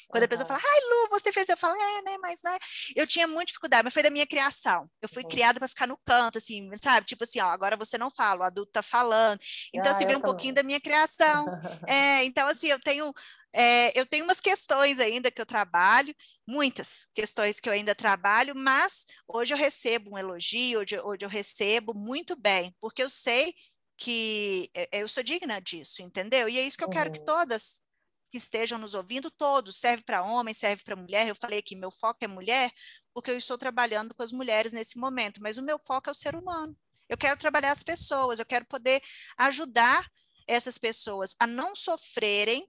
[0.07, 0.25] Quando uhum.
[0.25, 2.55] a pessoa fala, ai, Lu, você fez, eu falo, é, né, mas né?
[2.95, 4.87] Eu tinha muita dificuldade, mas foi da minha criação.
[5.01, 5.29] Eu fui uhum.
[5.29, 7.07] criada para ficar no canto, assim, sabe?
[7.07, 9.39] Tipo assim, ó, agora você não fala, o adulto tá falando.
[9.73, 11.47] Então, ah, assim, vem um pouquinho da minha criação.
[11.89, 13.11] é, então, assim, eu tenho
[13.59, 16.15] é, eu tenho umas questões ainda que eu trabalho,
[16.47, 21.29] muitas questões que eu ainda trabalho, mas hoje eu recebo um elogio, hoje, hoje eu
[21.29, 23.55] recebo muito bem, porque eu sei
[23.97, 26.47] que é, é, eu sou digna disso, entendeu?
[26.47, 26.93] E é isso que eu uhum.
[26.93, 27.81] quero que todas
[28.29, 31.27] que estejam nos ouvindo, todos, serve para homem, serve para mulher.
[31.27, 32.71] Eu falei que meu foco é mulher,
[33.11, 36.15] porque eu estou trabalhando com as mulheres nesse momento, mas o meu foco é o
[36.15, 36.77] ser humano.
[37.09, 39.01] Eu quero trabalhar as pessoas, eu quero poder
[39.35, 40.05] ajudar
[40.45, 42.67] essas pessoas a não sofrerem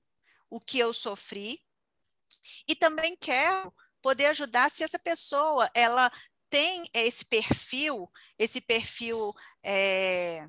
[0.51, 1.63] o que eu sofri
[2.67, 6.11] e também quero poder ajudar se essa pessoa ela
[6.49, 10.47] tem esse perfil, esse perfil é,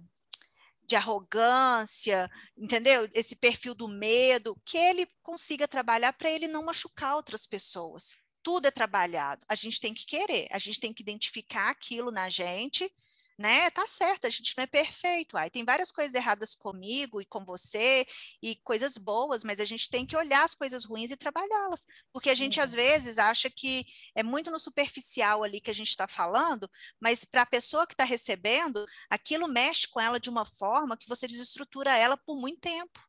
[0.84, 3.08] de arrogância, entendeu?
[3.14, 8.16] Esse perfil do medo, que ele consiga trabalhar para ele não machucar outras pessoas.
[8.41, 9.45] Tudo é trabalhado.
[9.47, 12.91] A gente tem que querer, a gente tem que identificar aquilo na gente
[13.40, 13.70] né?
[13.72, 15.38] Tá certo, a gente não é perfeito.
[15.38, 18.06] Ai, tem várias coisas erradas comigo e com você
[18.44, 22.30] e coisas boas, mas a gente tem que olhar as coisas ruins e trabalhá-las, porque
[22.30, 26.06] a gente às vezes acha que é muito no superficial ali que a gente está
[26.06, 26.70] falando,
[27.00, 31.08] mas para a pessoa que está recebendo, aquilo mexe com ela de uma forma que
[31.08, 33.00] você desestrutura ela por muito tempo.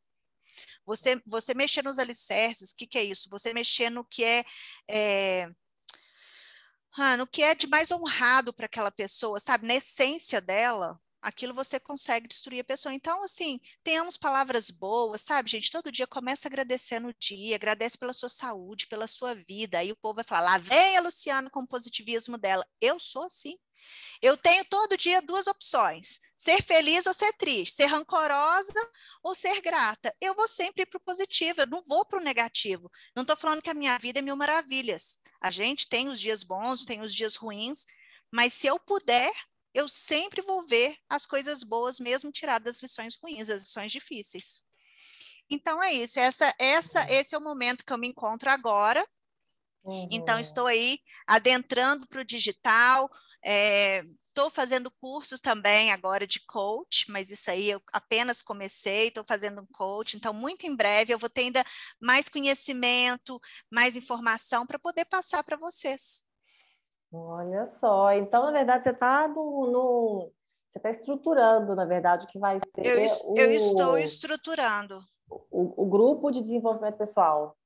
[0.87, 3.29] Você, você mexer nos alicerces, o que, que é isso?
[3.31, 4.45] Você mexer no que é,
[4.89, 5.51] é
[6.97, 9.67] ah, no que é de mais honrado para aquela pessoa, sabe?
[9.67, 12.95] Na essência dela, aquilo você consegue destruir a pessoa.
[12.95, 15.71] Então, assim, tenhamos palavras boas, sabe, gente?
[15.71, 19.79] Todo dia começa agradecendo o dia, agradece pela sua saúde, pela sua vida.
[19.79, 22.67] Aí o povo vai falar, lá vem a Luciana com o positivismo dela.
[22.81, 23.57] Eu sou assim.
[24.23, 28.91] Eu tenho todo dia duas opções: ser feliz ou ser triste, ser rancorosa
[29.23, 30.15] ou ser grata.
[30.21, 32.91] Eu vou sempre para o positivo, eu não vou para o negativo.
[33.15, 35.19] Não estou falando que a minha vida é mil maravilhas.
[35.41, 37.85] A gente tem os dias bons, tem os dias ruins,
[38.31, 39.33] mas se eu puder,
[39.73, 44.63] eu sempre vou ver as coisas boas, mesmo tiradas das lições ruins, as lições difíceis.
[45.49, 49.07] Então é isso, essa, essa, esse é o momento que eu me encontro agora.
[49.81, 50.09] Então, uhum.
[50.11, 53.11] Então estou aí adentrando para o digital,
[53.43, 59.25] Estou é, fazendo cursos também agora de coach, mas isso aí eu apenas comecei, estou
[59.25, 61.65] fazendo um coach, então muito em breve eu vou ter ainda
[62.01, 66.27] mais conhecimento, mais informação para poder passar para vocês.
[67.13, 70.33] Olha só, então na verdade você está no, no,
[70.71, 72.87] você está estruturando, na verdade, o que vai ser.
[72.87, 75.01] Eu, o, eu estou estruturando.
[75.29, 77.57] O, o, grupo de desenvolvimento pessoal.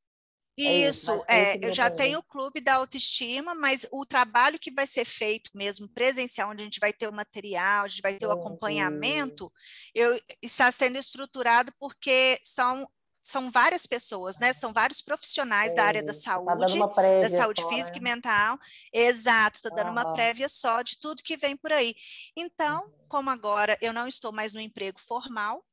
[0.56, 4.86] Isso, é, é eu já tenho o clube da autoestima, mas o trabalho que vai
[4.86, 8.26] ser feito mesmo presencial, onde a gente vai ter o material, a gente vai ter
[8.26, 9.52] o acompanhamento,
[9.94, 12.86] eu, está sendo estruturado porque são
[13.26, 14.52] são várias pessoas, né?
[14.52, 17.98] São vários profissionais é, da área da tá saúde, tá da saúde só, física né?
[17.98, 18.58] e mental.
[18.92, 21.94] Exato, estou dando uma prévia só de tudo que vem por aí.
[22.36, 22.92] Então, uhum.
[23.08, 25.64] como agora eu não estou mais no emprego formal,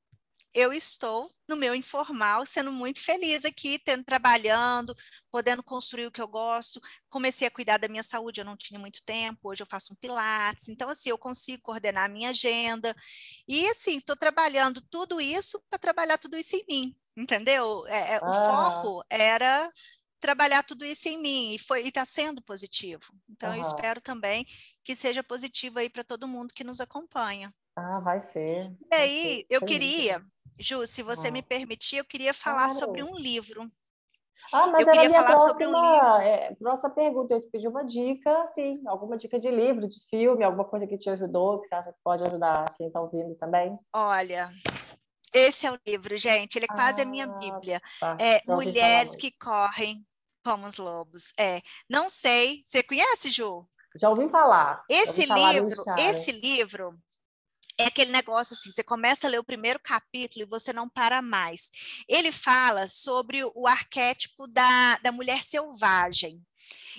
[0.53, 4.95] eu estou no meu informal, sendo muito feliz aqui, tendo trabalhando,
[5.31, 6.81] podendo construir o que eu gosto.
[7.09, 9.95] Comecei a cuidar da minha saúde, eu não tinha muito tempo, hoje eu faço um
[9.95, 12.95] pilates, então assim, eu consigo coordenar a minha agenda.
[13.47, 17.85] E assim, estou trabalhando tudo isso para trabalhar tudo isso em mim, entendeu?
[17.87, 18.29] É, é, ah.
[18.29, 19.71] O foco era
[20.19, 23.03] trabalhar tudo isso em mim e foi está sendo positivo.
[23.29, 23.55] Então uhum.
[23.55, 24.45] eu espero também
[24.83, 27.53] que seja positivo aí para todo mundo que nos acompanha.
[27.75, 28.71] Ah, vai ser.
[28.91, 29.47] E aí, ser.
[29.49, 30.23] eu queria
[30.59, 31.31] Ju, se você ah.
[31.31, 32.79] me permitir, eu queria falar claro.
[32.79, 33.61] sobre um livro.
[34.51, 36.07] Ah, mas eu era queria falar próxima, sobre um livro.
[36.21, 40.43] É, próxima pergunta, eu te pedi uma dica, sim, alguma dica de livro, de filme,
[40.43, 43.77] alguma coisa que te ajudou, que você acha que pode ajudar quem está ouvindo também?
[43.93, 44.49] Olha,
[45.33, 47.81] esse é o livro, gente, ele é quase ah, a minha ah, Bíblia.
[47.99, 48.17] Tá.
[48.19, 50.05] É Mulheres que Correm
[50.43, 51.33] como os Lobos.
[51.39, 53.65] É, não sei, você conhece, Ju?
[53.95, 54.83] Já ouvi falar.
[54.89, 56.99] Esse ouvi falar livro, esse livro,
[57.81, 61.21] é aquele negócio assim, você começa a ler o primeiro capítulo e você não para
[61.21, 61.71] mais.
[62.07, 66.45] Ele fala sobre o arquétipo da, da mulher selvagem.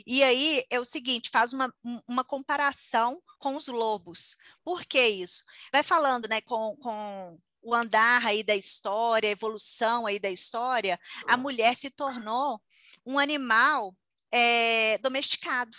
[0.06, 1.72] E aí é o seguinte, faz uma,
[2.08, 4.36] uma comparação com os lobos.
[4.64, 5.44] Por que isso?
[5.72, 10.98] Vai falando, né, com, com o andar aí da história, a evolução aí da história,
[11.26, 12.60] a mulher se tornou
[13.06, 13.94] um animal
[14.32, 15.76] é, domesticado.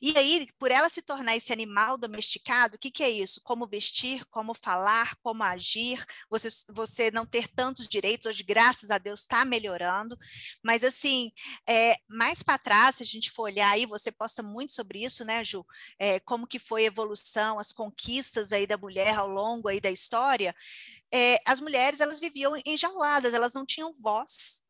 [0.00, 3.40] E aí, por ela se tornar esse animal domesticado, o que, que é isso?
[3.42, 8.98] Como vestir, como falar, como agir, você, você não ter tantos direitos, hoje, graças a
[8.98, 10.16] Deus, está melhorando.
[10.62, 11.30] Mas, assim,
[11.68, 15.24] é, mais para trás, se a gente for olhar aí, você posta muito sobre isso,
[15.24, 15.64] né, Ju?
[15.98, 19.90] É, como que foi a evolução, as conquistas aí da mulher ao longo aí da
[19.90, 20.54] história.
[21.12, 24.65] É, as mulheres, elas viviam enjauladas, elas não tinham voz,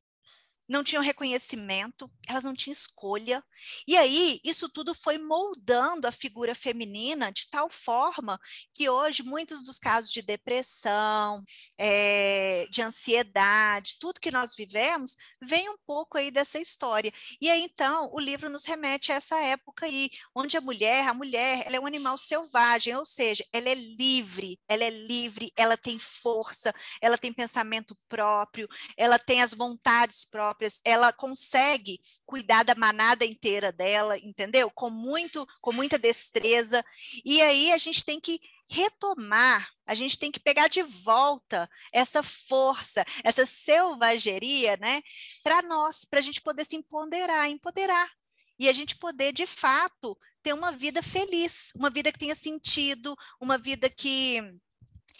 [0.69, 3.43] não tinham reconhecimento, elas não tinham escolha.
[3.87, 8.39] E aí, isso tudo foi moldando a figura feminina de tal forma
[8.75, 11.43] que hoje muitos dos casos de depressão,
[11.79, 17.13] é, de ansiedade, tudo que nós vivemos, vem um pouco aí dessa história.
[17.41, 21.15] E aí, então, o livro nos remete a essa época aí, onde a mulher, a
[21.15, 25.77] mulher, ela é um animal selvagem, ou seja, ela é livre, ela é livre, ela
[25.77, 32.65] tem força, ela tem pensamento próprio, ela tem as vontades próprias próprias, ela consegue cuidar
[32.65, 34.71] da manada inteira dela, entendeu?
[34.71, 36.85] Com muito, com muita destreza.
[37.25, 42.23] E aí a gente tem que retomar, a gente tem que pegar de volta essa
[42.23, 45.01] força, essa selvageria, né,
[45.45, 48.11] para nós, para a gente poder se empoderar, empoderar.
[48.59, 53.15] E a gente poder, de fato, ter uma vida feliz, uma vida que tenha sentido,
[53.41, 54.41] uma vida que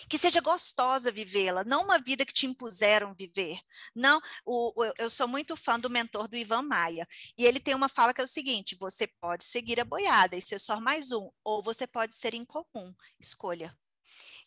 [0.09, 3.59] que seja gostosa vivê-la, não uma vida que te impuseram viver.
[3.95, 7.75] Não, o, o, eu sou muito fã do mentor do Ivan Maia, e ele tem
[7.75, 11.13] uma fala que é o seguinte: você pode seguir a boiada e ser só mais
[11.13, 12.95] um, ou você pode ser incomum.
[13.21, 13.77] Escolha.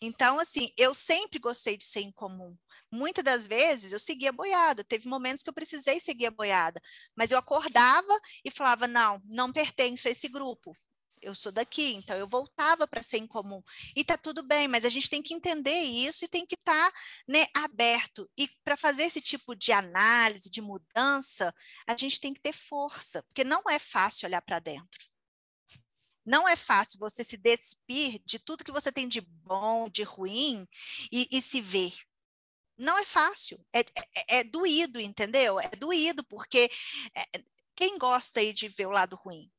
[0.02, 2.58] Então, assim, eu sempre gostei de ser incomum.
[2.92, 6.82] Muitas das vezes eu seguia boiada, teve momentos que eu precisei seguir a boiada,
[7.16, 10.76] mas eu acordava e falava: não, não pertenço a esse grupo,
[11.22, 13.62] eu sou daqui, então eu voltava para ser incomum.
[13.96, 16.92] E tá tudo bem, mas a gente tem que entender isso e tem que estar
[16.92, 18.30] tá, né, aberto.
[18.38, 21.54] E para fazer esse tipo de análise, de mudança,
[21.88, 25.10] a gente tem que ter força, porque não é fácil olhar para dentro.
[26.26, 30.68] Não é fácil você se despir de tudo que você tem de bom, de ruim
[31.12, 31.94] e, e se ver.
[32.78, 35.60] Não é fácil, é, é, é, doído, entendeu?
[35.60, 36.70] É doído, porque
[37.16, 37.44] é,
[37.76, 39.52] quem gosta aí de ver o lado ruim?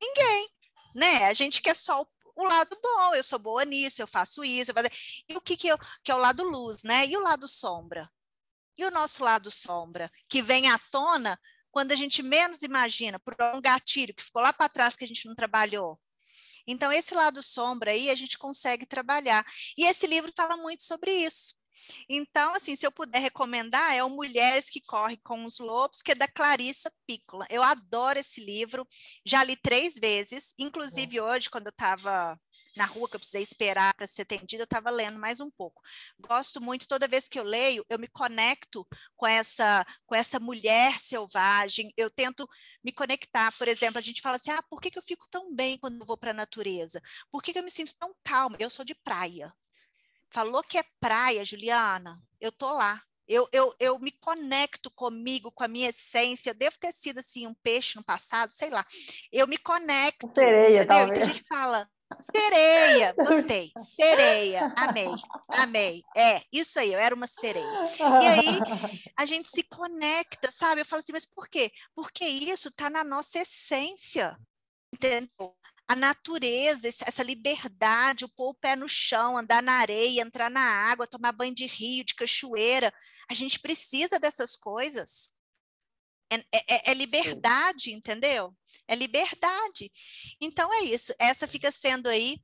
[0.00, 0.48] Ninguém
[0.94, 1.26] né?
[1.26, 4.70] A gente quer só o, o lado bom, eu sou boa nisso, eu faço isso,
[4.70, 4.88] eu faço...
[5.28, 7.06] e o que que, eu, que é o lado luz, né?
[7.06, 8.10] E o lado sombra?
[8.76, 11.38] E o nosso lado sombra, que vem à tona
[11.70, 15.08] quando a gente menos imagina, por um gatilho que ficou lá para trás que a
[15.08, 16.00] gente não trabalhou.
[16.66, 19.44] Então, esse lado sombra aí a gente consegue trabalhar.
[19.76, 21.57] E esse livro fala muito sobre isso.
[22.08, 26.12] Então, assim, se eu puder recomendar, é o Mulheres que Correm com os Lobos, que
[26.12, 27.46] é da Clarissa Piccola.
[27.50, 28.86] Eu adoro esse livro,
[29.24, 32.38] já li três vezes, inclusive hoje, quando eu estava
[32.76, 35.82] na rua, que eu precisei esperar para ser atendida, eu estava lendo mais um pouco.
[36.18, 40.98] Gosto muito, toda vez que eu leio, eu me conecto com essa, com essa mulher
[40.98, 42.48] selvagem, eu tento
[42.82, 43.52] me conectar.
[43.58, 46.00] Por exemplo, a gente fala assim: ah, por que, que eu fico tão bem quando
[46.00, 47.02] eu vou para a natureza?
[47.30, 48.56] Por que, que eu me sinto tão calma?
[48.60, 49.52] Eu sou de praia.
[50.30, 53.02] Falou que é praia, Juliana, eu tô lá.
[53.26, 56.50] Eu, eu, eu me conecto comigo, com a minha essência.
[56.50, 58.84] Eu devo ter sido assim um peixe no passado, sei lá.
[59.30, 60.30] Eu me conecto.
[60.34, 61.08] Sereia, entendeu?
[61.08, 61.90] Então a gente fala,
[62.34, 63.70] Sereia, gostei.
[63.76, 65.10] Sereia, amei,
[65.48, 66.02] amei.
[66.16, 67.80] É, isso aí, eu era uma sereia.
[68.22, 68.58] E aí
[69.16, 70.80] a gente se conecta, sabe?
[70.80, 71.70] Eu falo assim, mas por quê?
[71.94, 74.36] Porque isso está na nossa essência,
[74.92, 75.54] entendeu?
[75.88, 80.60] A natureza, essa liberdade, o pôr o pé no chão, andar na areia, entrar na
[80.60, 82.92] água, tomar banho de rio, de cachoeira.
[83.30, 85.32] A gente precisa dessas coisas.
[86.30, 88.54] É, é, é, é liberdade, entendeu?
[88.86, 89.90] É liberdade.
[90.38, 91.14] Então é isso.
[91.18, 92.38] Essa fica sendo aí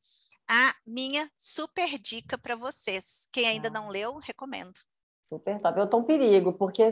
[0.49, 3.27] a minha super dica para vocês.
[3.31, 3.73] Quem ainda ah.
[3.73, 4.81] não leu, recomendo.
[5.21, 5.79] Super top.
[5.79, 6.83] Eu tô um perigo, porque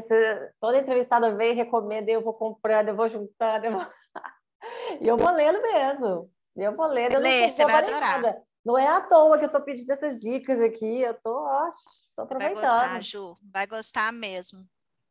[0.60, 3.86] toda entrevistada vem e recomenda, eu vou comprando, eu vou juntando, eu vou...
[5.00, 6.30] e eu vou lendo mesmo.
[6.56, 8.42] Eu vou ler, eu Lê, você vai adorar.
[8.64, 11.70] Não é à toa que eu estou pedindo essas dicas aqui, eu tô, ó,
[12.14, 12.62] tô aproveitando.
[12.62, 14.60] Vai gostar, Ju, vai gostar mesmo.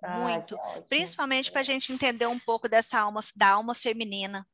[0.02, 0.58] Ah, Muito.
[0.90, 4.48] Principalmente para a gente entender um pouco dessa alma, da alma feminina.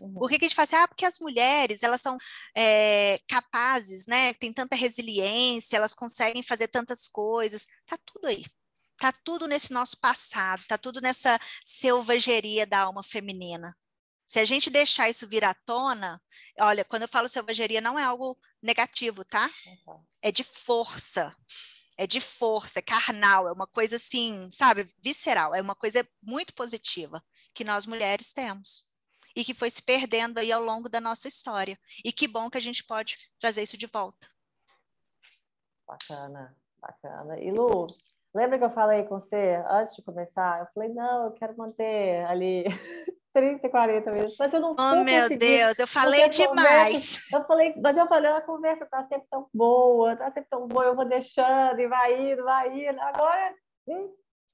[0.00, 0.14] Uhum.
[0.14, 0.76] Por que, que a gente fala assim?
[0.76, 2.16] Ah, porque as mulheres, elas são
[2.56, 4.32] é, capazes, né?
[4.34, 7.66] Tem tanta resiliência, elas conseguem fazer tantas coisas.
[7.86, 8.44] Tá tudo aí.
[8.98, 13.74] Tá tudo nesse nosso passado, tá tudo nessa selvageria da alma feminina.
[14.30, 16.22] Se a gente deixar isso vir à tona,
[16.60, 19.50] olha, quando eu falo selvageria, não é algo negativo, tá?
[19.66, 20.04] Uhum.
[20.22, 21.34] É de força.
[21.98, 26.54] É de força, é carnal, é uma coisa assim, sabe, visceral, é uma coisa muito
[26.54, 27.20] positiva
[27.52, 28.88] que nós mulheres temos
[29.34, 31.76] e que foi se perdendo aí ao longo da nossa história.
[32.04, 34.28] E que bom que a gente pode trazer isso de volta.
[35.84, 37.36] Bacana, bacana.
[37.40, 37.88] E Lu,
[38.32, 40.60] lembra que eu falei com você antes de começar?
[40.60, 42.64] Eu falei, não, eu quero manter ali
[43.32, 44.36] 30, 40 vezes.
[44.38, 46.48] Mas eu não Oh, meu Deus, eu falei demais.
[46.48, 50.66] Conversa, eu falei, mas eu falei, a conversa tá sempre tão boa, tá sempre tão
[50.66, 53.00] boa, eu vou deixando e vai indo, vai indo.
[53.00, 53.54] Agora,
[53.86, 54.12] hum,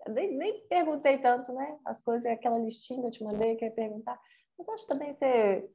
[0.08, 1.76] nem, nem perguntei tanto, né?
[1.84, 4.18] As coisas, aquela listinha que eu te mandei, que eu ia perguntar.
[4.58, 5.68] Mas acho também você,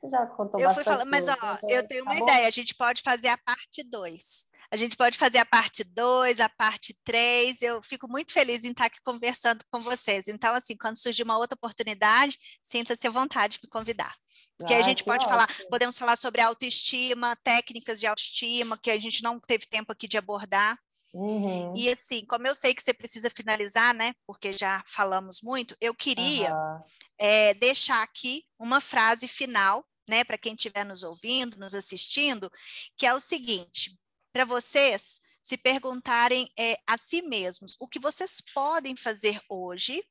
[0.00, 0.84] você já contou eu bastante.
[0.84, 1.58] Fui falando, mas, ó, né?
[1.68, 2.24] eu tenho tá uma bom?
[2.24, 4.46] ideia, a gente pode fazer a parte 2.
[4.70, 7.62] A gente pode fazer a parte 2, a parte 3.
[7.62, 10.26] Eu fico muito feliz em estar aqui conversando com vocês.
[10.28, 14.12] Então, assim, quando surgir uma outra oportunidade, sinta-se à vontade de me convidar.
[14.58, 15.68] Porque Ah, a gente pode falar, ótimo.
[15.68, 20.18] podemos falar sobre autoestima, técnicas de autoestima, que a gente não teve tempo aqui de
[20.18, 20.76] abordar.
[21.16, 21.74] Uhum.
[21.74, 24.12] E assim, como eu sei que você precisa finalizar, né?
[24.26, 26.82] Porque já falamos muito, eu queria Aham.
[27.18, 32.50] é, deixar aqui uma frase final, né, para quem estiver nos ouvindo, nos assistindo,
[32.98, 33.98] que é o seguinte:
[34.30, 40.04] para vocês se perguntarem é, a si mesmos o que vocês podem fazer hoje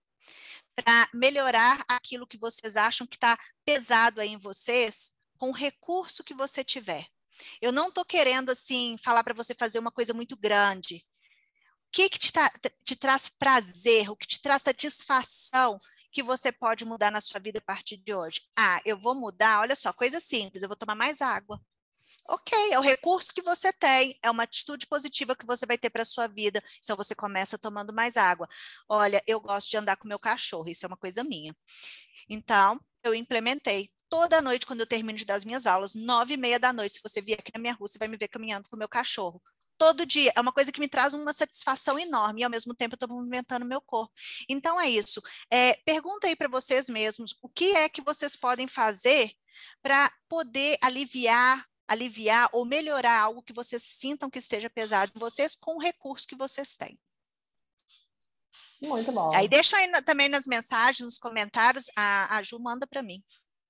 [0.76, 6.24] para melhorar aquilo que vocês acham que está pesado aí em vocês com o recurso
[6.24, 7.06] que você tiver.
[7.62, 11.06] Eu não estou querendo assim falar para você fazer uma coisa muito grande.
[11.88, 12.52] O que, que te, tra
[12.84, 15.80] te traz prazer, o que te traz satisfação
[16.12, 18.42] que você pode mudar na sua vida a partir de hoje?
[18.58, 21.60] Ah, eu vou mudar, olha só, coisa simples, eu vou tomar mais água.
[22.28, 25.90] Ok, é o recurso que você tem, é uma atitude positiva que você vai ter
[25.90, 26.62] para a sua vida.
[26.84, 28.48] Então você começa tomando mais água.
[28.90, 31.56] Olha, eu gosto de andar com meu cachorro, isso é uma coisa minha.
[32.30, 36.38] Então, eu implementei toda noite, quando eu termino de dar as minhas aulas, nove e
[36.38, 36.95] meia da noite.
[36.95, 38.88] Se você vier aqui na minha rua, você vai me ver caminhando com o meu
[38.88, 39.41] cachorro.
[39.78, 40.32] Todo dia.
[40.34, 43.09] É uma coisa que me traz uma satisfação enorme e, ao mesmo tempo, eu estou
[43.09, 44.13] movimentando meu corpo.
[44.47, 45.22] Então, é isso.
[45.51, 49.34] É, pergunta aí para vocês mesmos o que é que vocês podem fazer
[49.84, 55.57] para poder aliviar, aliviar ou melhorar algo que vocês sintam que esteja pesado em vocês
[55.57, 56.97] com o recurso que vocês têm.
[58.82, 59.36] Muito bom.
[59.36, 63.22] Aí deixa aí também nas mensagens, nos comentários, a, a Ju manda para mim.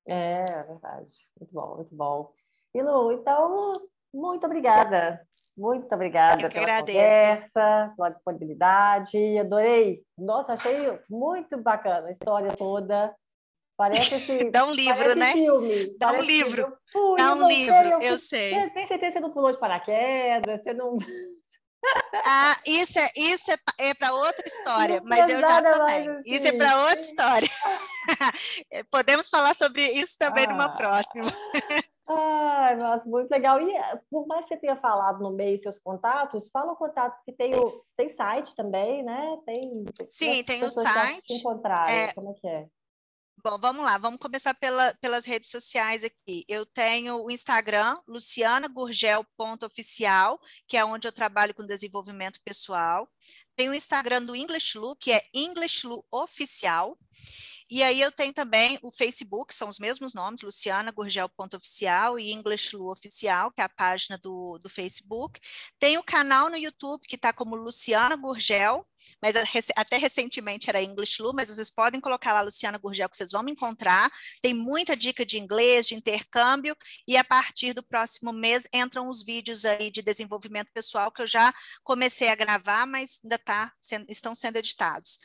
[0.08, 1.12] É, é verdade.
[1.40, 2.32] Muito bom, muito bom.
[2.74, 3.74] E Lu, então,
[4.14, 5.26] muito obrigada.
[5.58, 6.98] Muito obrigada Eu pela agradeço.
[7.00, 9.38] conversa, pela disponibilidade.
[9.40, 10.04] Adorei.
[10.18, 13.16] Nossa, achei muito bacana a história toda.
[13.78, 15.32] Parece esse, Dá um livro, né?
[15.34, 15.98] filme.
[15.98, 16.78] Dá um livro.
[16.86, 17.18] filme.
[17.18, 18.70] Dá um livro, eu eu sei.
[18.72, 20.62] Tem certeza que você não pulou de paraquedas?
[20.62, 20.98] Você não.
[22.26, 26.22] Ah, isso é, isso é, é para outra história, Não mas eu já também.
[26.26, 26.58] Isso é assim.
[26.58, 27.50] para outra história.
[28.92, 30.70] Podemos falar sobre isso também numa Ah.
[30.70, 31.26] próxima.
[32.08, 33.60] Ai, nossa, muito legal.
[33.60, 37.16] E eh, por mais que você tenha falado no meio seus contatos, fala o contato,
[37.18, 39.38] porque tem, o, tem site também, né?
[39.46, 41.26] Tem, Sim, as tem o site.
[41.26, 42.68] Se encontrarem, É, como é que é?
[43.46, 46.44] Bom, vamos lá, vamos começar pela, pelas redes sociais aqui.
[46.48, 53.08] Eu tenho o Instagram, lucianagurgel.oficial, que é onde eu trabalho com desenvolvimento pessoal.
[53.56, 56.98] Tem o Instagram do English Lu, que é English Lu Oficial.
[57.70, 62.76] E aí eu tenho também o Facebook, são os mesmos nomes, Luciana Gurgel.oficial e English
[62.76, 65.40] Lu Oficial, que é a página do, do Facebook.
[65.80, 68.86] Tem o canal no YouTube, que está como Luciana Gurgel,
[69.22, 69.36] mas
[69.76, 73.42] até recentemente era English Lu, mas vocês podem colocar lá Luciana Gurgel, que vocês vão
[73.42, 74.12] me encontrar.
[74.42, 76.76] Tem muita dica de inglês, de intercâmbio,
[77.08, 81.28] e a partir do próximo mês entram os vídeos aí de desenvolvimento pessoal, que eu
[81.28, 81.52] já
[81.84, 83.74] comecei a gravar, mas ainda tá
[84.08, 85.20] estão sendo editados.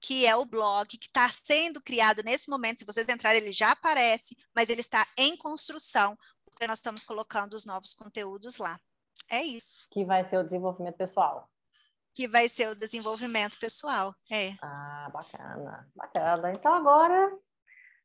[0.00, 2.78] que é o blog que está sendo criado nesse momento.
[2.78, 7.54] Se vocês entrarem, ele já aparece, mas ele está em construção, porque nós estamos colocando
[7.54, 8.78] os novos conteúdos lá.
[9.28, 11.50] É isso, Que vai ser o desenvolvimento pessoal.
[12.14, 14.14] que vai ser o desenvolvimento pessoal.
[14.30, 14.54] É.
[14.62, 16.52] Ah, bacana, bacana.
[16.52, 17.30] Então agora,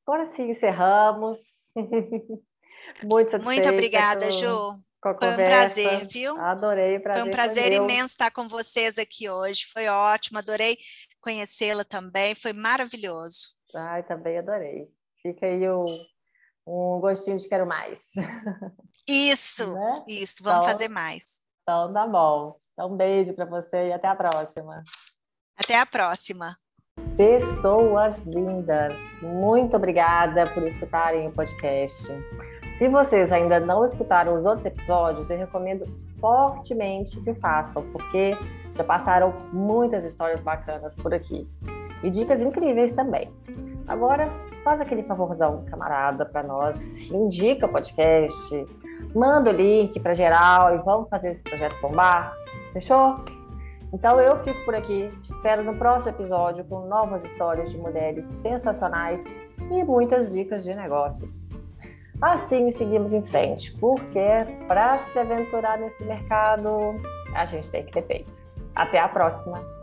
[0.06, 1.38] agora sim encerramos.
[3.04, 4.74] Muito Muito obrigada, Ju.
[5.02, 6.36] Foi um prazer, viu?
[6.39, 9.66] Adorei, prazer Foi um prazer imenso estar com vocês aqui hoje.
[9.74, 10.78] Foi ótimo, adorei
[11.20, 12.36] conhecê-la também.
[12.36, 13.47] Foi maravilhoso.
[13.76, 14.88] Ai, também adorei.
[15.21, 15.84] Fica aí o,
[16.67, 18.12] um gostinho de quero mais.
[19.08, 19.93] Isso, Né?
[20.08, 20.43] isso.
[20.43, 21.42] Vamos Então- fazer mais.
[21.63, 22.58] Então tá bom.
[22.74, 24.84] Então um beijo para você e até a próxima.
[25.58, 26.55] Até a próxima.
[27.17, 32.04] Pessoas lindas, muito obrigada por escutarem o podcast.
[32.82, 35.86] Se vocês ainda não escutaram os outros episódios, eu recomendo
[36.20, 38.36] fortemente que façam, porque
[38.74, 41.47] já passaram muitas histórias bacanas por aqui
[42.01, 43.32] e dicas incríveis também.
[43.87, 44.32] Agora,
[44.63, 46.75] faz aquele favorzão, camarada, para nós,
[47.12, 48.66] indica o podcast,
[49.13, 52.33] manda o link para geral e vamos fazer esse projeto bombar.
[52.74, 53.24] Fechou?
[53.93, 58.25] Então eu fico por aqui, te espero no próximo episódio com novas histórias de mulheres
[58.41, 59.24] sensacionais
[59.70, 61.51] e muitas dicas de negócios.
[62.22, 64.22] Assim seguimos em frente, porque
[64.68, 66.70] para se aventurar nesse mercado,
[67.34, 68.32] a gente tem que ter peito.
[68.76, 69.80] Até a próxima!